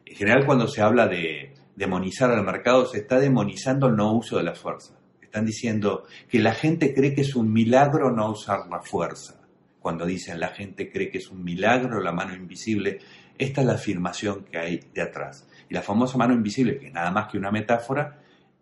[0.04, 4.38] en general cuando se habla de demonizar al mercado, se está demonizando el no uso
[4.38, 4.99] de la fuerza.
[5.30, 9.40] Están diciendo que la gente cree que es un milagro no usar la fuerza.
[9.80, 12.98] Cuando dicen la gente cree que es un milagro la mano invisible,
[13.38, 15.48] Esta es la afirmación que hay de atrás.
[15.70, 18.20] Y la famosa mano invisible, que nada más que una metáfora,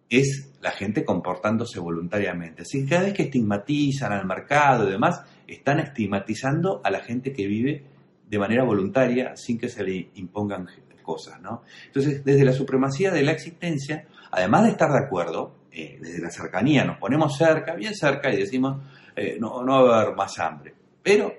[0.09, 2.63] es la gente comportándose voluntariamente.
[2.63, 7.31] Así que cada vez que estigmatizan al mercado y demás, están estigmatizando a la gente
[7.31, 7.85] que vive
[8.29, 10.67] de manera voluntaria sin que se le impongan
[11.07, 11.63] cosas, ¿no?
[11.85, 16.29] Entonces, desde la supremacía de la existencia, además de estar de acuerdo, eh, desde la
[16.29, 18.83] cercanía nos ponemos cerca, bien cerca, y decimos,
[19.15, 20.75] eh, no, no va a haber más hambre.
[21.01, 21.33] Pero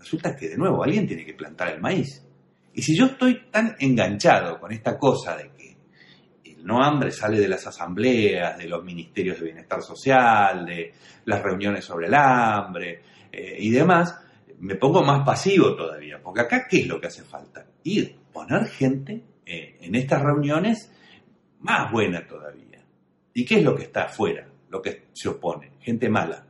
[0.00, 2.26] resulta que de nuevo alguien tiene que plantar el maíz.
[2.74, 5.76] Y si yo estoy tan enganchado con esta cosa de que
[6.44, 10.92] el no hambre sale de las asambleas, de los ministerios de bienestar social, de
[11.26, 13.00] las reuniones sobre el hambre
[13.30, 14.18] eh, y demás,
[14.58, 16.20] me pongo más pasivo todavía.
[16.22, 17.64] Porque acá, ¿qué es lo que hace falta?
[17.84, 20.92] Ir, poner gente eh, en estas reuniones
[21.60, 22.84] más buena todavía.
[23.32, 24.46] ¿Y qué es lo que está afuera?
[24.68, 25.72] Lo que se opone.
[25.80, 26.44] Gente mala.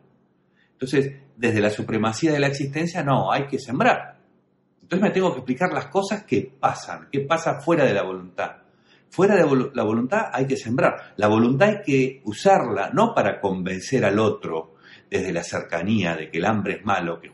[0.73, 4.19] Entonces, desde la supremacía de la existencia, no, hay que sembrar.
[4.83, 8.57] Entonces me tengo que explicar las cosas que pasan, qué pasa fuera de la voluntad.
[9.09, 11.15] Fuera de la voluntad hay que sembrar.
[11.17, 14.74] La voluntad hay que usarla no para convencer al otro
[15.15, 17.31] desde la cercanía de que el hambre es malo, que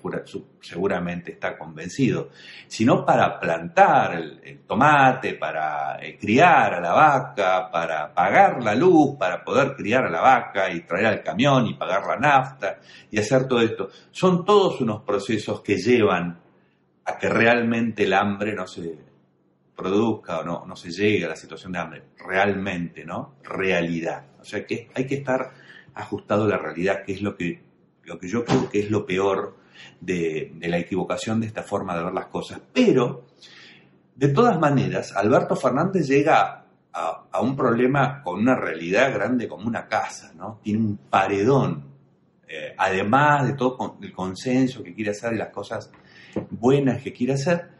[0.60, 2.28] seguramente está convencido,
[2.66, 9.16] sino para plantar el, tomate, para eh, criar a la vaca, para pagar la luz,
[9.18, 13.18] para poder criar a la vaca y traer al camión y pagar la nafta y
[13.18, 13.88] hacer todo esto.
[14.10, 16.38] Son todos unos procesos que llevan
[17.06, 18.94] a que realmente el hambre no se
[19.74, 23.36] produzca o no, no se llegue a la situación de hambre, realmente, ¿no?
[23.42, 24.26] Realidad.
[24.38, 25.50] O sea que hay que estar
[25.94, 27.69] ajustado a la realidad, que es lo que
[28.10, 29.56] lo que yo creo que es lo peor
[30.00, 32.60] de, la equivocación de esta forma de ver las cosas.
[32.72, 33.26] Pero,
[34.16, 39.86] de todas maneras, Alberto Fernández llega a, un problema con una realidad grande como una
[39.86, 40.58] casa, ¿no?
[40.60, 41.84] Tiene un paredón,
[42.48, 45.92] eh, además de todo el consenso que quiere hacer y las cosas
[46.50, 47.70] buenas que quiere hacer,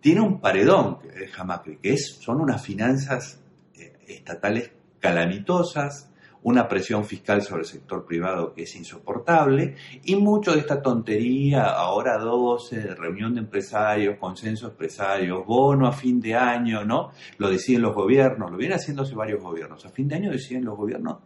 [0.00, 3.42] tiene un paredón que deja Macri, que es, son unas finanzas
[3.74, 6.09] eh, estatales calamitosas,
[6.42, 11.64] una presión fiscal sobre el sector privado que es insoportable y mucho de esta tontería,
[11.64, 17.10] ahora 12, reunión de empresarios, consenso empresarios, bono a fin de año, ¿no?
[17.38, 20.64] Lo deciden los gobiernos, lo vienen haciendo hace varios gobiernos, a fin de año deciden
[20.64, 21.18] los gobiernos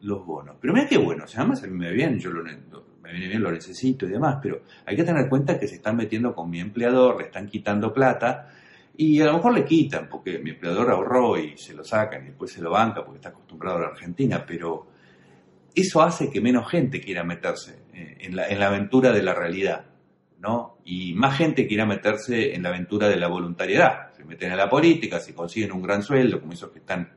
[0.00, 0.56] los bonos.
[0.60, 3.28] Pero mira qué bueno, o sea, además a mí me viene yo lo, me viene
[3.28, 6.34] bien, lo necesito y demás, pero hay que tener en cuenta que se están metiendo
[6.34, 8.48] con mi empleador, le están quitando plata
[9.00, 12.26] y a lo mejor le quitan, porque mi empleador ahorró y se lo sacan y
[12.30, 14.88] después se lo banca porque está acostumbrado a la Argentina, pero
[15.72, 19.34] eso hace que menos gente quiera meterse eh, en la, en la aventura de la
[19.34, 19.84] realidad,
[20.40, 20.78] ¿no?
[20.84, 24.12] Y más gente quiera meterse en la aventura de la voluntariedad.
[24.16, 27.12] Se meten a la política, se consiguen un gran sueldo, como esos que están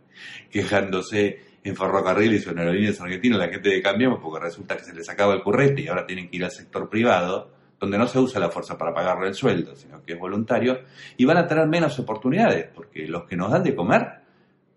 [0.52, 4.94] quejándose en ferrocarriles o en aerolíneas argentinas, la gente de Cambiamos, porque resulta que se
[4.94, 8.20] les acaba el currete y ahora tienen que ir al sector privado donde no se
[8.20, 10.82] usa la fuerza para pagarle el sueldo, sino que es voluntario,
[11.18, 14.22] y van a tener menos oportunidades, porque los que nos dan de comer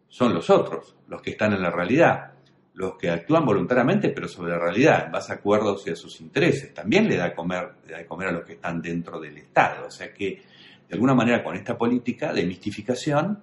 [0.08, 2.32] son los otros, los que están en la realidad,
[2.72, 6.18] los que actúan voluntariamente, pero sobre la realidad, en base a acuerdos y a sus
[6.22, 6.72] intereses.
[6.72, 9.36] También le da, de comer, le da de comer a los que están dentro del
[9.36, 9.86] Estado.
[9.86, 10.42] O sea que,
[10.88, 13.42] de alguna manera, con esta política de mistificación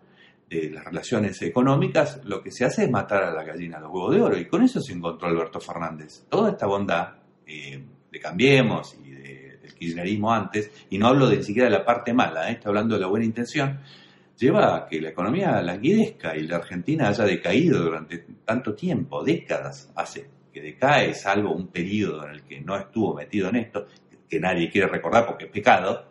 [0.50, 3.92] de las relaciones económicas, lo que se hace es matar a la gallina a los
[3.92, 4.38] huevos de oro.
[4.38, 6.26] Y con eso se encontró Alberto Fernández.
[6.28, 7.14] Toda esta bondad
[7.46, 9.11] eh, de Cambiemos y
[9.82, 12.54] kirchnerismo antes, y no hablo de ni siquiera de la parte mala, ¿eh?
[12.54, 13.80] estoy hablando de la buena intención,
[14.38, 19.92] lleva a que la economía languidezca y la Argentina haya decaído durante tanto tiempo, décadas
[19.96, 23.88] hace que decae, salvo un periodo en el que no estuvo metido en esto,
[24.30, 26.06] que nadie quiere recordar porque es pecado,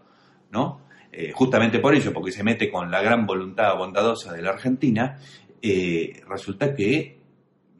[0.51, 0.81] ¿no?
[1.13, 5.19] Eh, justamente por ello, porque se mete con la gran voluntad bondadosa de la Argentina,
[5.61, 7.21] eh, resulta que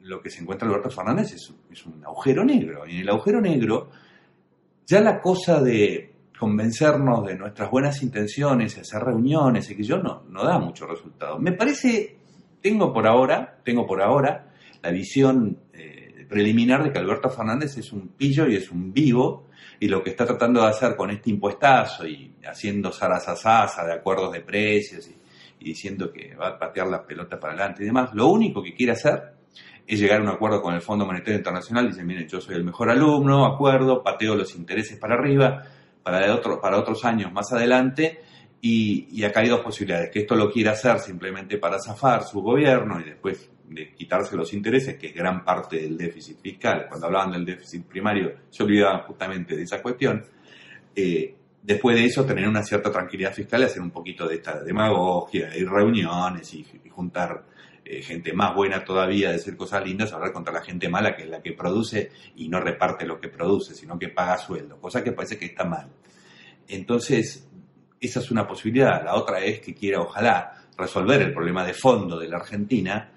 [0.01, 2.85] lo que se encuentra Alberto Fernández es, es, un agujero negro.
[2.87, 3.89] Y en el agujero negro
[4.91, 10.23] ya la cosa de convencernos de nuestras buenas intenciones, hacer reuniones y que yo no,
[10.27, 11.39] no da mucho resultado.
[11.39, 12.17] Me parece,
[12.61, 14.51] tengo por ahora, tengo por ahora
[14.83, 19.47] la visión eh, preliminar de que Alberto Fernández es un pillo y es un vivo
[19.79, 24.33] y lo que está tratando de hacer con este impuestazo y haciendo zarazazasa de acuerdos
[24.33, 25.15] de precios y,
[25.61, 28.73] y diciendo que va a patear la pelota para adelante y demás, lo único que
[28.73, 29.40] quiere hacer
[29.91, 32.63] es llegar a un acuerdo con el Fondo Monetario Internacional, dicen, miren, yo soy el
[32.63, 35.63] mejor alumno, acuerdo, pateo los intereses para arriba,
[36.01, 38.21] para, otro, para otros años más adelante,
[38.61, 43.01] y, acá hay dos posibilidades, que esto lo quiera hacer simplemente para zafar su gobierno
[43.01, 47.33] y después de quitarse los intereses, que es gran parte del déficit fiscal, cuando hablaban
[47.33, 50.23] del déficit primario se olvidaban justamente de esa cuestión,
[50.95, 54.63] eh, después de eso tener una cierta tranquilidad fiscal y hacer un poquito de esta
[54.63, 57.50] demagogia, y reuniones y juntar
[57.91, 61.23] eh, gente más buena todavía de decir cosas lindas, hablar contra la gente mala, que
[61.23, 65.03] es la que produce y no reparte lo que produce, sino que paga sueldo, cosa
[65.03, 65.89] que parece que está mal.
[66.69, 67.49] Entonces,
[67.99, 69.03] esa es una posibilidad.
[69.03, 73.11] La otra es que quiera, ojalá, resolver el problema de fondo de la Argentina,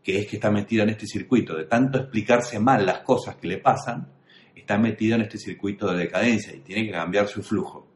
[0.00, 3.48] que es que está metida en este circuito de tanto explicarse mal las cosas que
[3.48, 4.12] le pasan,
[4.54, 7.89] está metida en este circuito de decadencia y tiene que cambiar su flujo.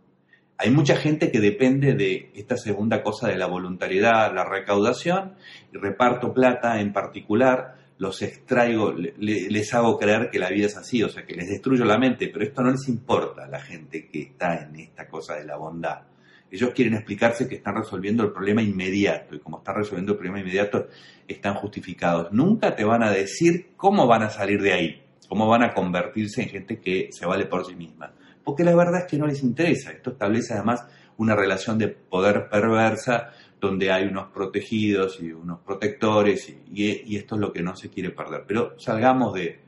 [0.57, 5.35] Hay mucha gente que depende de esta segunda cosa de la voluntariedad, la recaudación,
[5.73, 11.03] y reparto plata en particular, los extraigo, les hago creer que la vida es así,
[11.03, 14.09] o sea, que les destruyo la mente, pero esto no les importa a la gente
[14.09, 16.03] que está en esta cosa de la bondad.
[16.51, 20.40] Ellos quieren explicarse que están resolviendo el problema inmediato y como están resolviendo el problema
[20.40, 20.87] inmediato
[21.27, 22.33] están justificados.
[22.33, 26.43] Nunca te van a decir cómo van a salir de ahí, cómo van a convertirse
[26.43, 28.14] en gente que se vale por sí misma.
[28.44, 29.90] Porque la verdad es que no les interesa.
[29.90, 33.30] Esto establece además una relación de poder perversa
[33.61, 38.11] donde hay unos protegidos y unos protectores y, esto es lo que no se quiere
[38.11, 38.44] perder.
[38.46, 39.61] Pero salgamos de,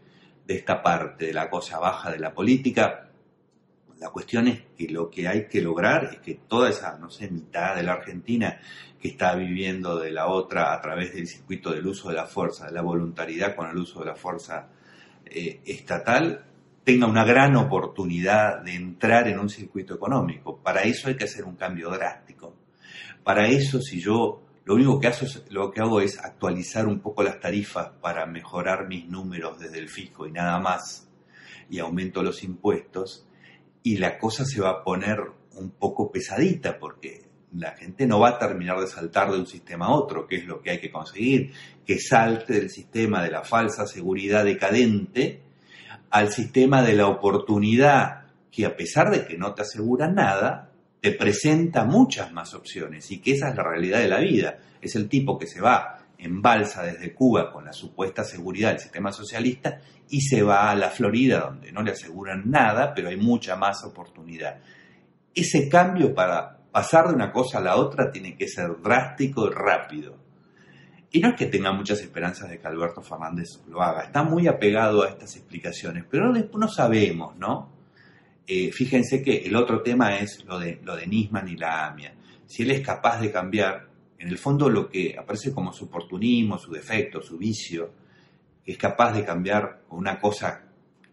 [0.46, 3.06] esta parte de la cosa baja de la política
[3.98, 7.30] la cuestión es que lo que hay que lograr es que toda esa, no sé,
[7.30, 8.60] mitad de la Argentina
[9.00, 12.66] que está viviendo de la otra a través del circuito del uso de la fuerza,
[12.66, 14.68] de la voluntariedad con el uso de la fuerza
[15.24, 16.44] eh, estatal,
[16.86, 20.62] tenga una gran oportunidad de entrar en un circuito económico.
[20.62, 22.54] Para eso hay que hacer un cambio drástico.
[23.24, 27.40] Para eso, si yo lo único que, hago que hago es actualizar un poco las
[27.40, 31.10] tarifas para mejorar mis números desde el fisco y nada más,
[31.68, 33.26] y aumento los impuestos,
[33.82, 35.18] y la cosa se va a poner
[35.56, 39.86] un poco pesadita porque la gente no va a terminar de saltar de un sistema
[39.86, 41.52] a otro, que es lo que hay que conseguir,
[41.84, 45.45] que salte del sistema de la falsa seguridad decadente
[46.10, 51.12] al sistema de la oportunidad, que a pesar de que no te asegura nada, te
[51.12, 54.58] presenta muchas más opciones y que esa es la realidad de la vida.
[54.80, 58.80] Es el tipo que se va en balsa desde Cuba con la supuesta seguridad del
[58.80, 63.16] sistema socialista y se va a la Florida donde no le aseguran nada, pero hay
[63.16, 64.58] mucha más oportunidad.
[65.34, 69.50] Ese cambio para pasar de una cosa a la otra tiene que ser drástico y
[69.50, 70.25] rápido.
[71.16, 74.46] Y no es que tenga muchas esperanzas de que Alberto Fernández lo haga, está muy
[74.48, 77.72] apegado a estas explicaciones, pero después no sabemos, ¿no?
[78.46, 82.14] Eh, fíjense que el otro tema es lo de, lo de Nisman y la AMIA.
[82.44, 86.58] Si él es capaz de cambiar, en el fondo lo que aparece como su oportunismo,
[86.58, 87.94] su defecto, su vicio,
[88.66, 90.66] es capaz de cambiar una cosa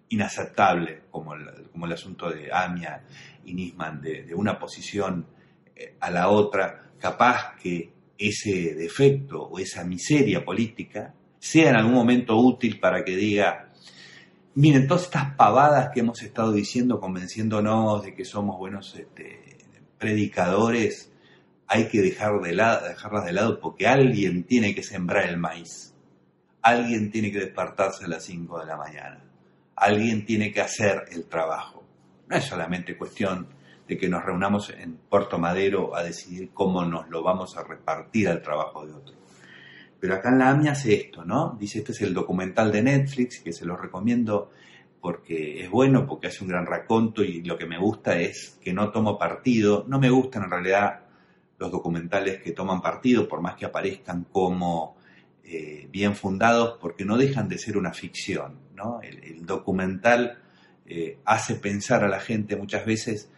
[0.10, 3.06] inaceptable como el, como el asunto de Amia
[3.46, 5.26] y Nisman, de, una posición
[5.74, 11.94] eh, a la otra, capaz que ese defecto o esa miseria política sea en algún
[11.94, 13.70] momento útil para que diga,
[14.56, 19.58] miren, todas estas pavadas que hemos estado diciendo, convenciéndonos de que somos buenos este,
[19.98, 21.12] predicadores,
[21.68, 25.94] hay que dejar de dejarlas de lado porque alguien tiene que sembrar el maíz
[26.64, 29.20] alguien tiene que despertarse a las 5 de la mañana,
[29.76, 31.84] alguien tiene que hacer el trabajo.
[32.28, 33.48] No es solamente cuestión
[33.88, 38.30] de que nos reunamos en Puerto Madero a decidir cómo nos lo vamos a repartir
[38.30, 39.16] al trabajo de otro.
[40.00, 41.56] Pero acá en la AMIA hace esto, ¿no?
[41.60, 44.52] Dice, este es el documental de Netflix, que se lo recomiendo
[45.00, 48.74] porque es bueno, porque hace un gran raconto y lo que me gusta es que
[48.74, 49.86] no tomo partido.
[49.88, 51.02] No me gustan en realidad
[51.58, 54.96] los documentales que toman partido, por más que aparezcan como
[55.44, 58.60] eh, bien fundados porque no dejan de ser una ficción.
[58.76, 59.02] ¿no?
[59.02, 60.42] El, documental
[60.86, 63.30] eh, hace pensar a la gente muchas veces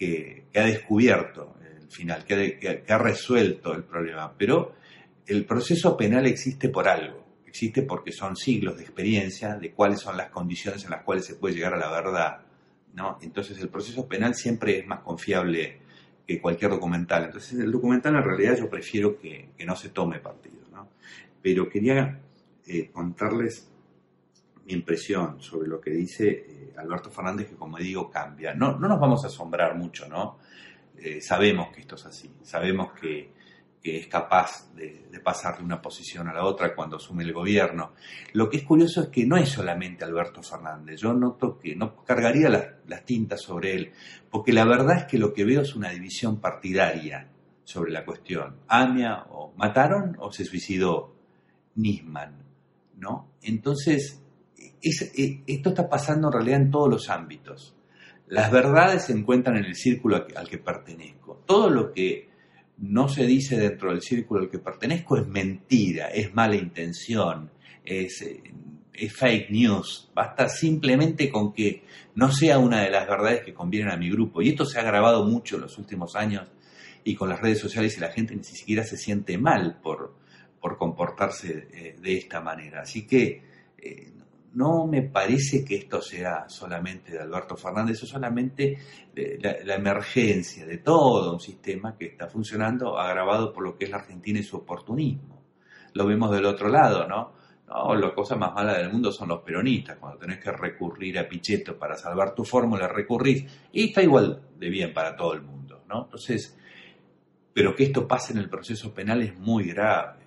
[0.00, 4.74] que, ha descubierto el final, que, ha resuelto el problema, pero
[5.26, 10.16] el proceso penal existe por algo, existe porque son siglos de experiencia de cuáles son
[10.16, 12.40] las condiciones en las cuales se puede llegar a la verdad.
[12.94, 13.18] ¿no?
[13.20, 15.78] Entonces el proceso penal siempre es más confiable
[16.26, 17.24] que cualquier documental.
[17.24, 20.60] Entonces el documental en realidad yo prefiero que, no se tome partido
[21.42, 22.20] pero quería
[22.66, 23.69] eh, contarles
[24.72, 28.54] impresión sobre lo que dice eh, Alberto Fernández, que como digo, cambia.
[28.54, 30.38] No, no nos vamos a asombrar mucho, ¿no?
[30.96, 33.32] Eh, sabemos que esto es así, sabemos que,
[33.82, 37.94] es capaz de, pasar de una posición a la otra cuando asume el gobierno.
[38.34, 42.04] Lo que es curioso es que no es solamente Alberto Fernández, yo noto que no
[42.04, 43.92] cargaría las, las tintas sobre él,
[44.30, 47.30] porque la verdad es que lo que veo es una división partidaria
[47.64, 48.56] sobre la cuestión.
[48.68, 51.14] Amia o mataron o se suicidó
[51.76, 52.36] Nisman,
[52.98, 53.30] ¿no?
[53.42, 54.22] Entonces,
[54.82, 57.74] e, esto está pasando en realidad en todos los ámbitos.
[58.28, 61.42] Las verdades se encuentran en el círculo al que, pertenezco.
[61.46, 62.28] Todo lo que
[62.78, 67.50] no se dice dentro del círculo al que pertenezco es mentira, es mala intención,
[67.84, 68.42] es, eh,
[68.92, 70.10] es, fake news.
[70.14, 71.82] Basta simplemente con que
[72.14, 74.40] no sea una de las verdades que convienen a mi grupo.
[74.40, 76.48] Y esto se ha grabado mucho en los últimos años
[77.02, 80.14] y con las redes sociales y la gente ni siquiera se siente mal por,
[80.60, 82.82] por comportarse eh, de esta manera.
[82.82, 83.42] Así que
[83.78, 84.12] eh,
[84.54, 88.78] no me parece que esto sea solamente de Alberto Fernández o solamente
[89.14, 93.98] la, emergencia de todo un sistema que está funcionando agravado por lo que es la
[93.98, 95.44] Argentina y su oportunismo.
[95.94, 97.32] Lo vemos del otro lado, ¿no?
[97.68, 101.28] No, la cosa más mala del mundo son los peronistas, cuando tenés que recurrir a
[101.28, 105.84] Pichetto para salvar tu fórmula, recurrís, y está igual de bien para todo el mundo,
[105.88, 106.04] ¿no?
[106.04, 106.58] Entonces,
[107.52, 110.19] pero que esto pase en el proceso penal es muy grave.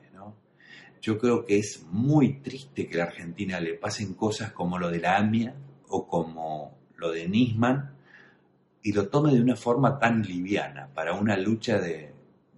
[1.04, 4.90] Yo creo que es muy triste que a la Argentina le pasen cosas como lo
[4.90, 5.54] de la AMIA
[5.90, 7.92] o como lo de Nisman
[8.82, 12.14] y lo tome de una forma tan liviana para una lucha de,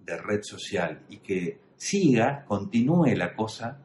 [0.06, 3.80] red social y que siga, continúe la cosa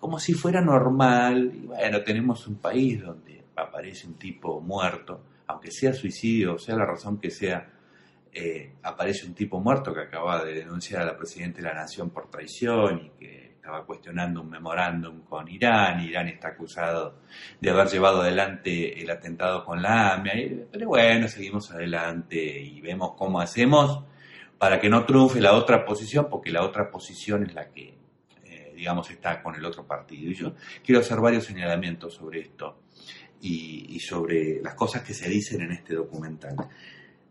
[0.00, 1.52] como si fuera normal.
[1.54, 6.84] Y bueno, tenemos un país donde aparece un tipo muerto, aunque sea suicidio, sea la
[6.84, 7.70] razón que sea,
[8.32, 12.10] eh, aparece un tipo muerto que acaba de denunciar a la Presidenta de la Nación
[12.10, 16.00] por traición y que estaba cuestionando un memorándum con Irán.
[16.00, 17.20] Irán está acusado
[17.60, 20.66] de haber llevado adelante el atentado con la AMIA.
[20.72, 24.02] Pero bueno, seguimos adelante y vemos cómo hacemos
[24.58, 27.98] para que no triunfe la otra posición, porque la otra posición es la que
[28.74, 30.30] digamos, está con el otro partido.
[30.30, 32.80] Y yo quiero hacer varios señalamientos sobre esto
[33.42, 36.56] y, sobre las cosas que se dicen en este documental.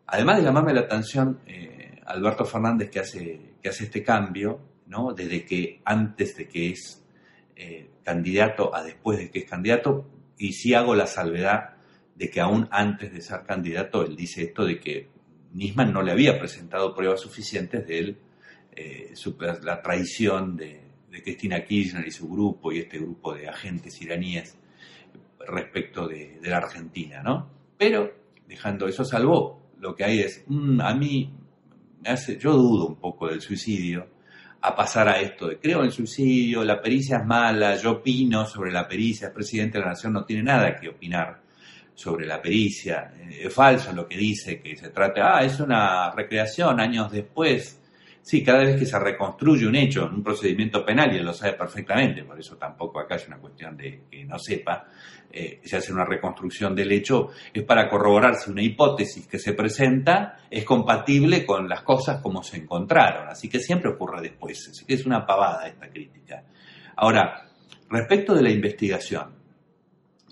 [0.06, 5.14] Además de llamarme la atención, eh, Alberto Fernández que hace, que hace este cambio, ¿no?
[5.14, 7.06] desde que antes de que es
[7.56, 10.06] eh, candidato a después de que es candidato,
[10.38, 11.76] y si hago la salvedad
[12.16, 15.08] de que aún antes de ser candidato, él dice esto de que
[15.54, 18.18] Nisman no le había presentado pruebas suficientes de él,
[18.76, 19.14] eh,
[19.64, 20.90] la traición de,
[21.24, 24.58] Cristina Kirchner y su grupo y este grupo de agentes iraníes
[25.46, 27.22] respecto de, la Argentina.
[27.78, 28.14] Pero,
[28.48, 31.34] dejando eso salvo, lo que hay es, mm, a mí,
[32.02, 34.08] me hace, yo dudo un poco del suicidio,
[34.62, 38.46] a pasar a esto de creo en el suicidio, la pericia es mala, yo opino
[38.46, 41.40] sobre la pericia, el presidente de la nación no tiene nada que opinar
[41.94, 46.12] sobre la pericia, eh, es falso lo que dice, que se trata, ah, es una
[46.12, 47.79] recreación años después,
[48.30, 51.34] Sí, cada vez que se reconstruye un hecho en un procedimiento penal, y él lo
[51.34, 54.86] sabe perfectamente, por eso tampoco acá es una cuestión de que no sepa,
[55.32, 59.54] eh, se hace una reconstrucción del hecho, es para corroborar si una hipótesis que se
[59.54, 63.28] presenta es compatible con las cosas como se encontraron.
[63.30, 64.70] Así que siempre ocurre después.
[64.70, 66.44] Así que es una pavada esta crítica.
[66.98, 67.50] Ahora,
[67.90, 69.34] respecto de la investigación,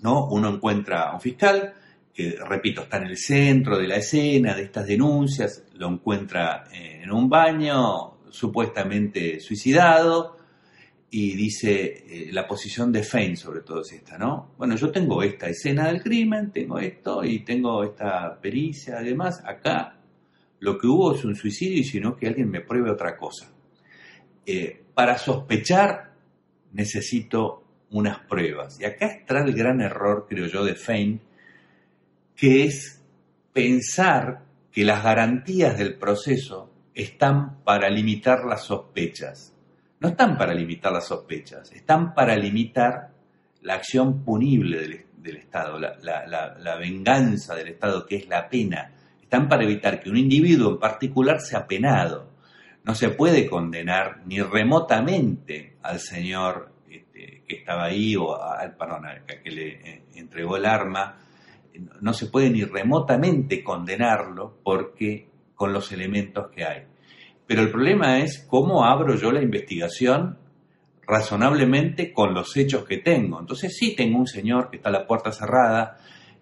[0.02, 0.28] ¿no?
[0.28, 1.74] Uno encuentra a un fiscal
[2.18, 7.12] que, repito, está en el centro de la escena de estas denuncias, lo encuentra en
[7.12, 10.36] un baño, supuestamente suicidado,
[11.12, 14.54] y dice eh, la posición de Fein sobre todo es esta, ¿no?
[14.58, 20.00] Bueno, yo tengo esta escena del crimen, tengo esto y tengo esta pericia, además, acá
[20.58, 23.48] lo que hubo es un suicidio y sino que alguien me pruebe otra cosa.
[24.44, 26.14] Eh, para sospechar
[26.72, 28.80] necesito unas pruebas.
[28.80, 31.27] Y acá está el gran error, creo yo, de Fein,
[32.38, 33.02] que es
[33.52, 39.52] pensar que las garantías del proceso están para limitar las sospechas.
[39.98, 43.10] No están para limitar las sospechas, están para limitar
[43.62, 48.92] la acción punible del, Estado, la, venganza del Estado, que es la pena.
[49.20, 52.30] Están para evitar que un individuo en particular sea penado.
[52.84, 59.02] No se puede condenar ni remotamente al señor este, que estaba ahí o al, perdón,
[59.42, 61.18] que le eh, entregó el arma
[62.00, 66.82] no se puede ni remotamente condenarlo porque con los elementos que hay.
[67.46, 70.38] Pero el problema es cómo abro yo la investigación
[71.06, 73.40] razonablemente con los hechos que tengo.
[73.40, 75.96] Entonces sí tengo un señor que está a la puerta cerrada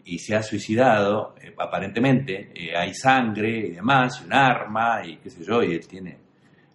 [0.05, 5.17] y se ha suicidado, eh, aparentemente, eh, hay sangre y demás, y un arma y
[5.19, 6.19] qué sé yo, y él tiene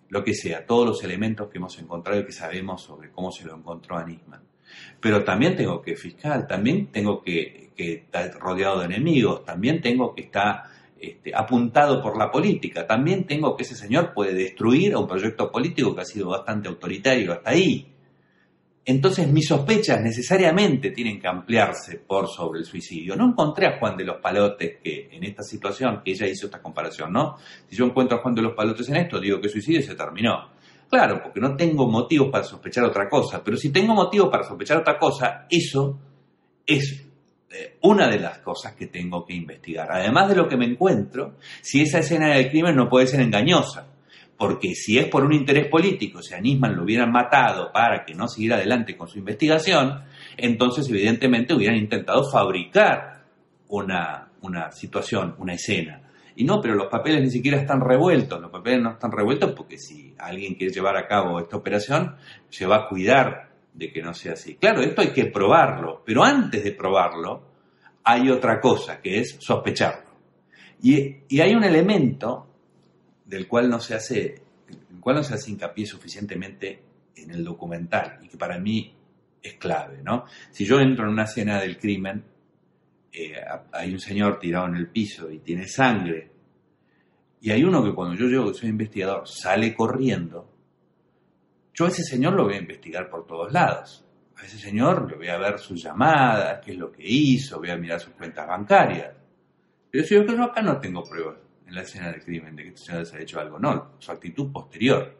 [0.09, 3.45] lo que sea, todos los elementos que hemos encontrado y que sabemos sobre cómo se
[3.45, 4.41] lo encontró a Nisman.
[4.99, 10.23] Pero también tengo que fiscal, también tengo que, estar rodeado de enemigos, también tengo que
[10.23, 10.63] estar
[10.99, 15.51] este, apuntado por la política, también tengo que ese señor puede destruir a un proyecto
[15.51, 17.87] político que ha sido bastante autoritario hasta ahí.
[18.85, 23.15] Entonces mis sospechas necesariamente tienen que ampliarse por sobre el suicidio.
[23.15, 26.61] No encontré a Juan de los Palotes que en esta situación, que ella hizo esta
[26.61, 27.37] comparación, ¿no?
[27.67, 30.49] Si yo encuentro a Juan de los Palotes en esto, digo que suicidio se terminó.
[30.89, 34.77] Claro, porque no tengo motivos para sospechar otra cosa, pero si tengo motivos para sospechar
[34.77, 35.97] otra cosa, eso
[36.65, 37.10] es
[37.81, 39.91] una de las cosas que tengo que investigar.
[39.91, 43.87] Además de lo que me encuentro, si esa escena del crimen no puede ser engañosa,
[44.37, 48.27] porque si es por un interés político, si a lo hubieran matado para que no
[48.27, 50.03] siguiera adelante con su investigación,
[50.35, 53.23] entonces evidentemente hubieran intentado fabricar
[53.67, 56.01] una, una situación, una escena.
[56.35, 58.41] Y no, pero los papeles ni siquiera están revueltos.
[58.41, 62.15] Los papeles no están revueltos porque si alguien quiere llevar a cabo esta operación,
[62.49, 64.55] se va a cuidar de que no sea así.
[64.55, 67.49] Claro, esto hay que probarlo, pero antes de probarlo
[68.03, 70.11] hay otra cosa, que es sospecharlo.
[70.81, 72.47] Y, y hay un elemento
[73.25, 76.83] del cual no se hace, el cual no se hace hincapié suficientemente
[77.15, 78.93] en el documental y que para mí
[79.41, 80.25] es clave, ¿no?
[80.49, 82.23] Si yo entro en una escena del crimen,
[83.11, 83.33] eh,
[83.71, 86.31] hay un señor tirado en el piso y tiene sangre,
[87.41, 90.47] y hay uno que cuando yo llego, que soy investigador, sale corriendo,
[91.81, 94.05] yo a ese señor lo voy a investigar por todos lados.
[94.37, 97.71] A ese señor le voy a ver sus llamadas, qué es lo que hizo, voy
[97.71, 99.15] a mirar sus cuentas bancarias.
[99.89, 102.69] Pero si yo, yo acá no tengo pruebas en la escena del crimen de que
[102.69, 105.17] este señor se ha hecho algo, no, su actitud posterior.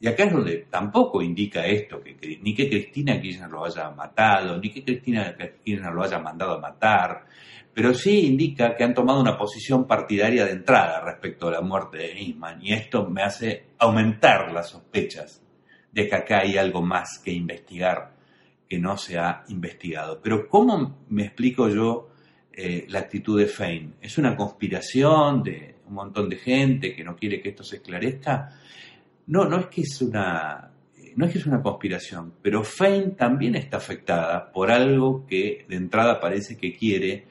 [0.00, 4.56] Y acá es donde tampoco indica esto, que, ni que Cristina Kirchner lo haya matado,
[4.58, 7.26] ni que Cristina Kirchner lo haya mandado a matar,
[7.74, 11.98] pero sí indica que han tomado una posición partidaria de entrada respecto a la muerte
[11.98, 15.42] de Nisman, y esto me hace aumentar las sospechas
[15.96, 18.12] de que acá hay algo más que investigar
[18.68, 20.20] que no se ha investigado.
[20.22, 22.10] Pero ¿cómo me explico yo
[22.52, 23.94] eh, la actitud de Fein?
[24.02, 28.50] ¿Es una conspiración de un montón de gente que no quiere que esto se esclarezca?
[29.28, 30.70] No, no es que es una,
[31.16, 35.76] no es que es una conspiración, pero Fein también está afectada por algo que de
[35.76, 37.24] entrada parece que quiere,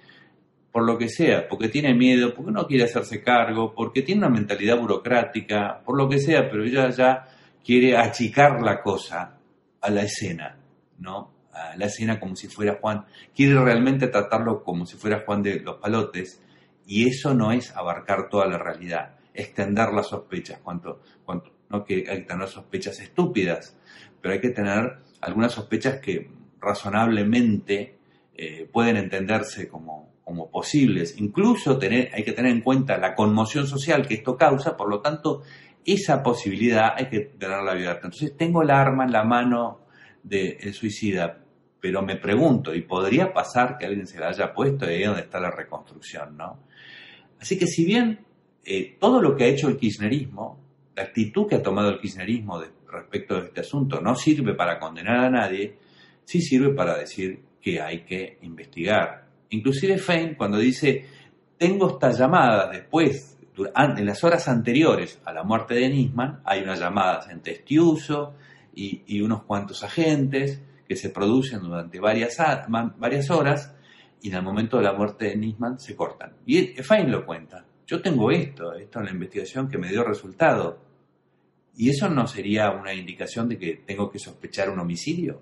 [0.72, 4.30] por lo que sea, porque tiene miedo, porque no quiere hacerse cargo, porque tiene una
[4.30, 7.30] mentalidad burocrática, por lo que sea, pero ella ya
[7.66, 9.38] quiere achicar la cosa
[9.82, 10.58] a la escena,
[11.00, 11.34] ¿no?
[11.52, 15.62] A la escena como si fuera Juan, quiere realmente tratarlo como si fuera Juan de
[15.62, 16.42] los Palotes,
[16.86, 21.02] y eso no es abarcar toda la realidad, extender las sospechas, cuanto,
[21.70, 23.76] no que hay que tener sospechas estúpidas,
[24.22, 27.98] pero hay que tener algunas sospechas que razonablemente
[28.36, 31.16] eh, pueden entenderse como, como posibles.
[31.18, 35.02] Incluso tener, hay que tener en cuenta la conmoción social que esto causa, por lo
[35.02, 35.44] tanto,
[35.86, 38.08] esa posibilidad hay que tenerla abierta.
[38.08, 39.82] Entonces, tengo el arma en la mano
[40.24, 41.40] del suicida,
[41.80, 45.22] pero me pregunto, ¿y podría pasar que alguien se la haya puesto y ahí donde
[45.22, 46.60] está la reconstrucción, no?
[47.40, 48.26] Así que si bien
[48.64, 50.66] eh, todo lo que ha hecho el kirchnerismo
[50.96, 55.26] la actitud que ha tomado el kirchnerismo respecto de este asunto no sirve para condenar
[55.26, 55.78] a nadie,
[56.24, 59.28] sí sirve para decir que hay que investigar.
[59.50, 61.06] Inclusive Fein, cuando dice,
[61.58, 66.80] tengo estas llamadas después, en las horas anteriores a la muerte de Nisman, hay unas
[66.80, 68.36] llamadas en Testiuso
[68.74, 72.40] y, unos cuantos agentes que se producen durante varias,
[73.30, 73.74] horas
[74.22, 76.34] y en el momento de la muerte de Nisman se cortan.
[76.46, 77.66] Y Fein lo cuenta.
[77.88, 80.80] Yo tengo esto, esto en la investigación que me dio resultado.
[81.78, 85.42] ¿Y eso no sería una indicación de que tengo que sospechar un homicidio?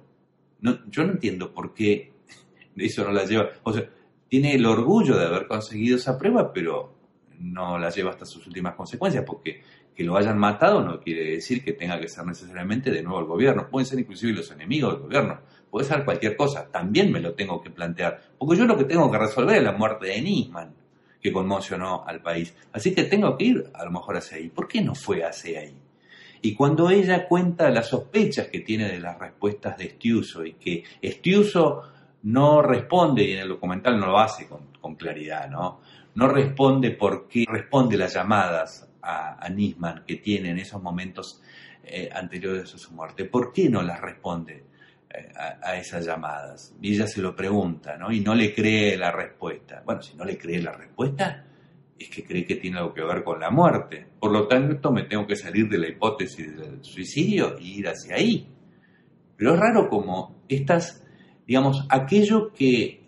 [0.62, 2.14] No, yo no entiendo por qué
[2.76, 3.50] eso no la lleva.
[3.64, 3.90] O sea,
[4.28, 7.03] tiene el orgullo de haber conseguido esa prueba, pero
[7.40, 9.62] no la lleva hasta sus últimas consecuencias, porque
[9.96, 13.26] que lo hayan matado no quiere decir que tenga que ser necesariamente de nuevo el
[13.26, 13.70] gobierno.
[13.70, 15.40] Pueden ser inclusive los enemigos del gobierno.
[15.70, 16.70] Puede ser cualquier cosa.
[16.72, 18.22] También me lo tengo que plantear.
[18.38, 20.74] Porque yo lo que tengo que resolver es la muerte de Nisman,
[21.22, 22.56] que conmocionó al país.
[22.72, 24.50] Así que tengo que ir a lo mejor hacia ahí.
[24.50, 25.78] ¿Por qué no fue hacia ahí?
[26.42, 30.84] Y cuando ella cuenta las sospechas que tiene de las respuestas de Estiuso y que
[31.02, 31.84] Estiuso
[32.24, 35.80] no responde, y en el documental no lo hace con, claridad, ¿no?
[36.16, 41.42] No responde por qué responde las llamadas a, Nisman que tiene en esos momentos
[41.84, 43.26] eh, anteriores a su muerte.
[43.26, 44.66] ¿Por qué no las responde
[45.10, 46.76] eh, a, a, esas llamadas?
[46.82, 48.12] Y ella se lo pregunta, ¿no?
[48.12, 49.82] Y no le cree la respuesta.
[49.86, 51.46] Bueno, si no le cree la respuesta,
[51.98, 54.06] es que cree que tiene algo que ver con la muerte.
[54.20, 58.16] Por lo tanto, me tengo que salir de la hipótesis del suicidio y ir hacia
[58.16, 58.48] ahí.
[59.38, 61.06] Pero es raro como estas,
[61.46, 63.03] digamos, aquello que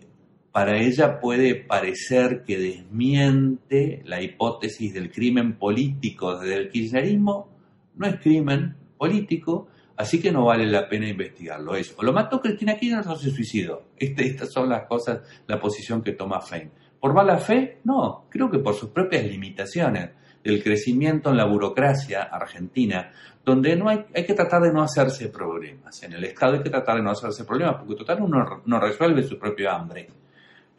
[0.56, 7.50] para ella puede parecer que desmiente la hipótesis del crimen político del kirchnerismo,
[7.96, 11.76] no es crimen político, así que no vale la pena investigarlo.
[11.76, 13.82] Es, o lo mató Cristina Kirchner o se suicidó.
[13.98, 16.70] Este, estas son las cosas, la posición que toma Fein.
[16.98, 17.80] ¿Por mala fe?
[17.84, 23.12] No, creo que por sus propias limitaciones del crecimiento en la burocracia argentina,
[23.44, 26.02] donde no hay, hay que tratar de no hacerse problemas.
[26.02, 29.22] En el Estado hay que tratar de no hacerse problemas, porque total uno no resuelve
[29.22, 30.08] su propio hambre.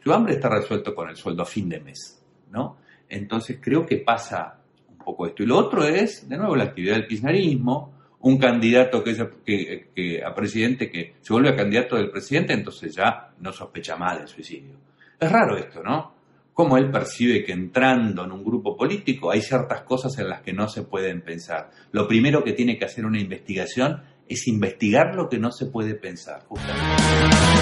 [0.02, 2.78] Su hambre está resuelto con el sueldo a fin de mes, ¿no?
[3.08, 5.42] Entonces creo que pasa un poco esto.
[5.42, 10.24] Y lo otro es, de nuevo, la actividad del kirchnerismo, un candidato que, que, que,
[10.24, 14.74] a presidente que se vuelve candidato del presidente, entonces ya no sospecha más del suicidio.
[15.18, 16.14] Es raro esto, ¿no?
[16.52, 20.52] Cómo él percibe que entrando en un grupo político hay ciertas cosas en las que
[20.52, 21.70] no se pueden pensar.
[21.92, 25.94] Lo primero que tiene que hacer una investigación es investigar lo que no se puede
[25.94, 27.57] pensar, justamente.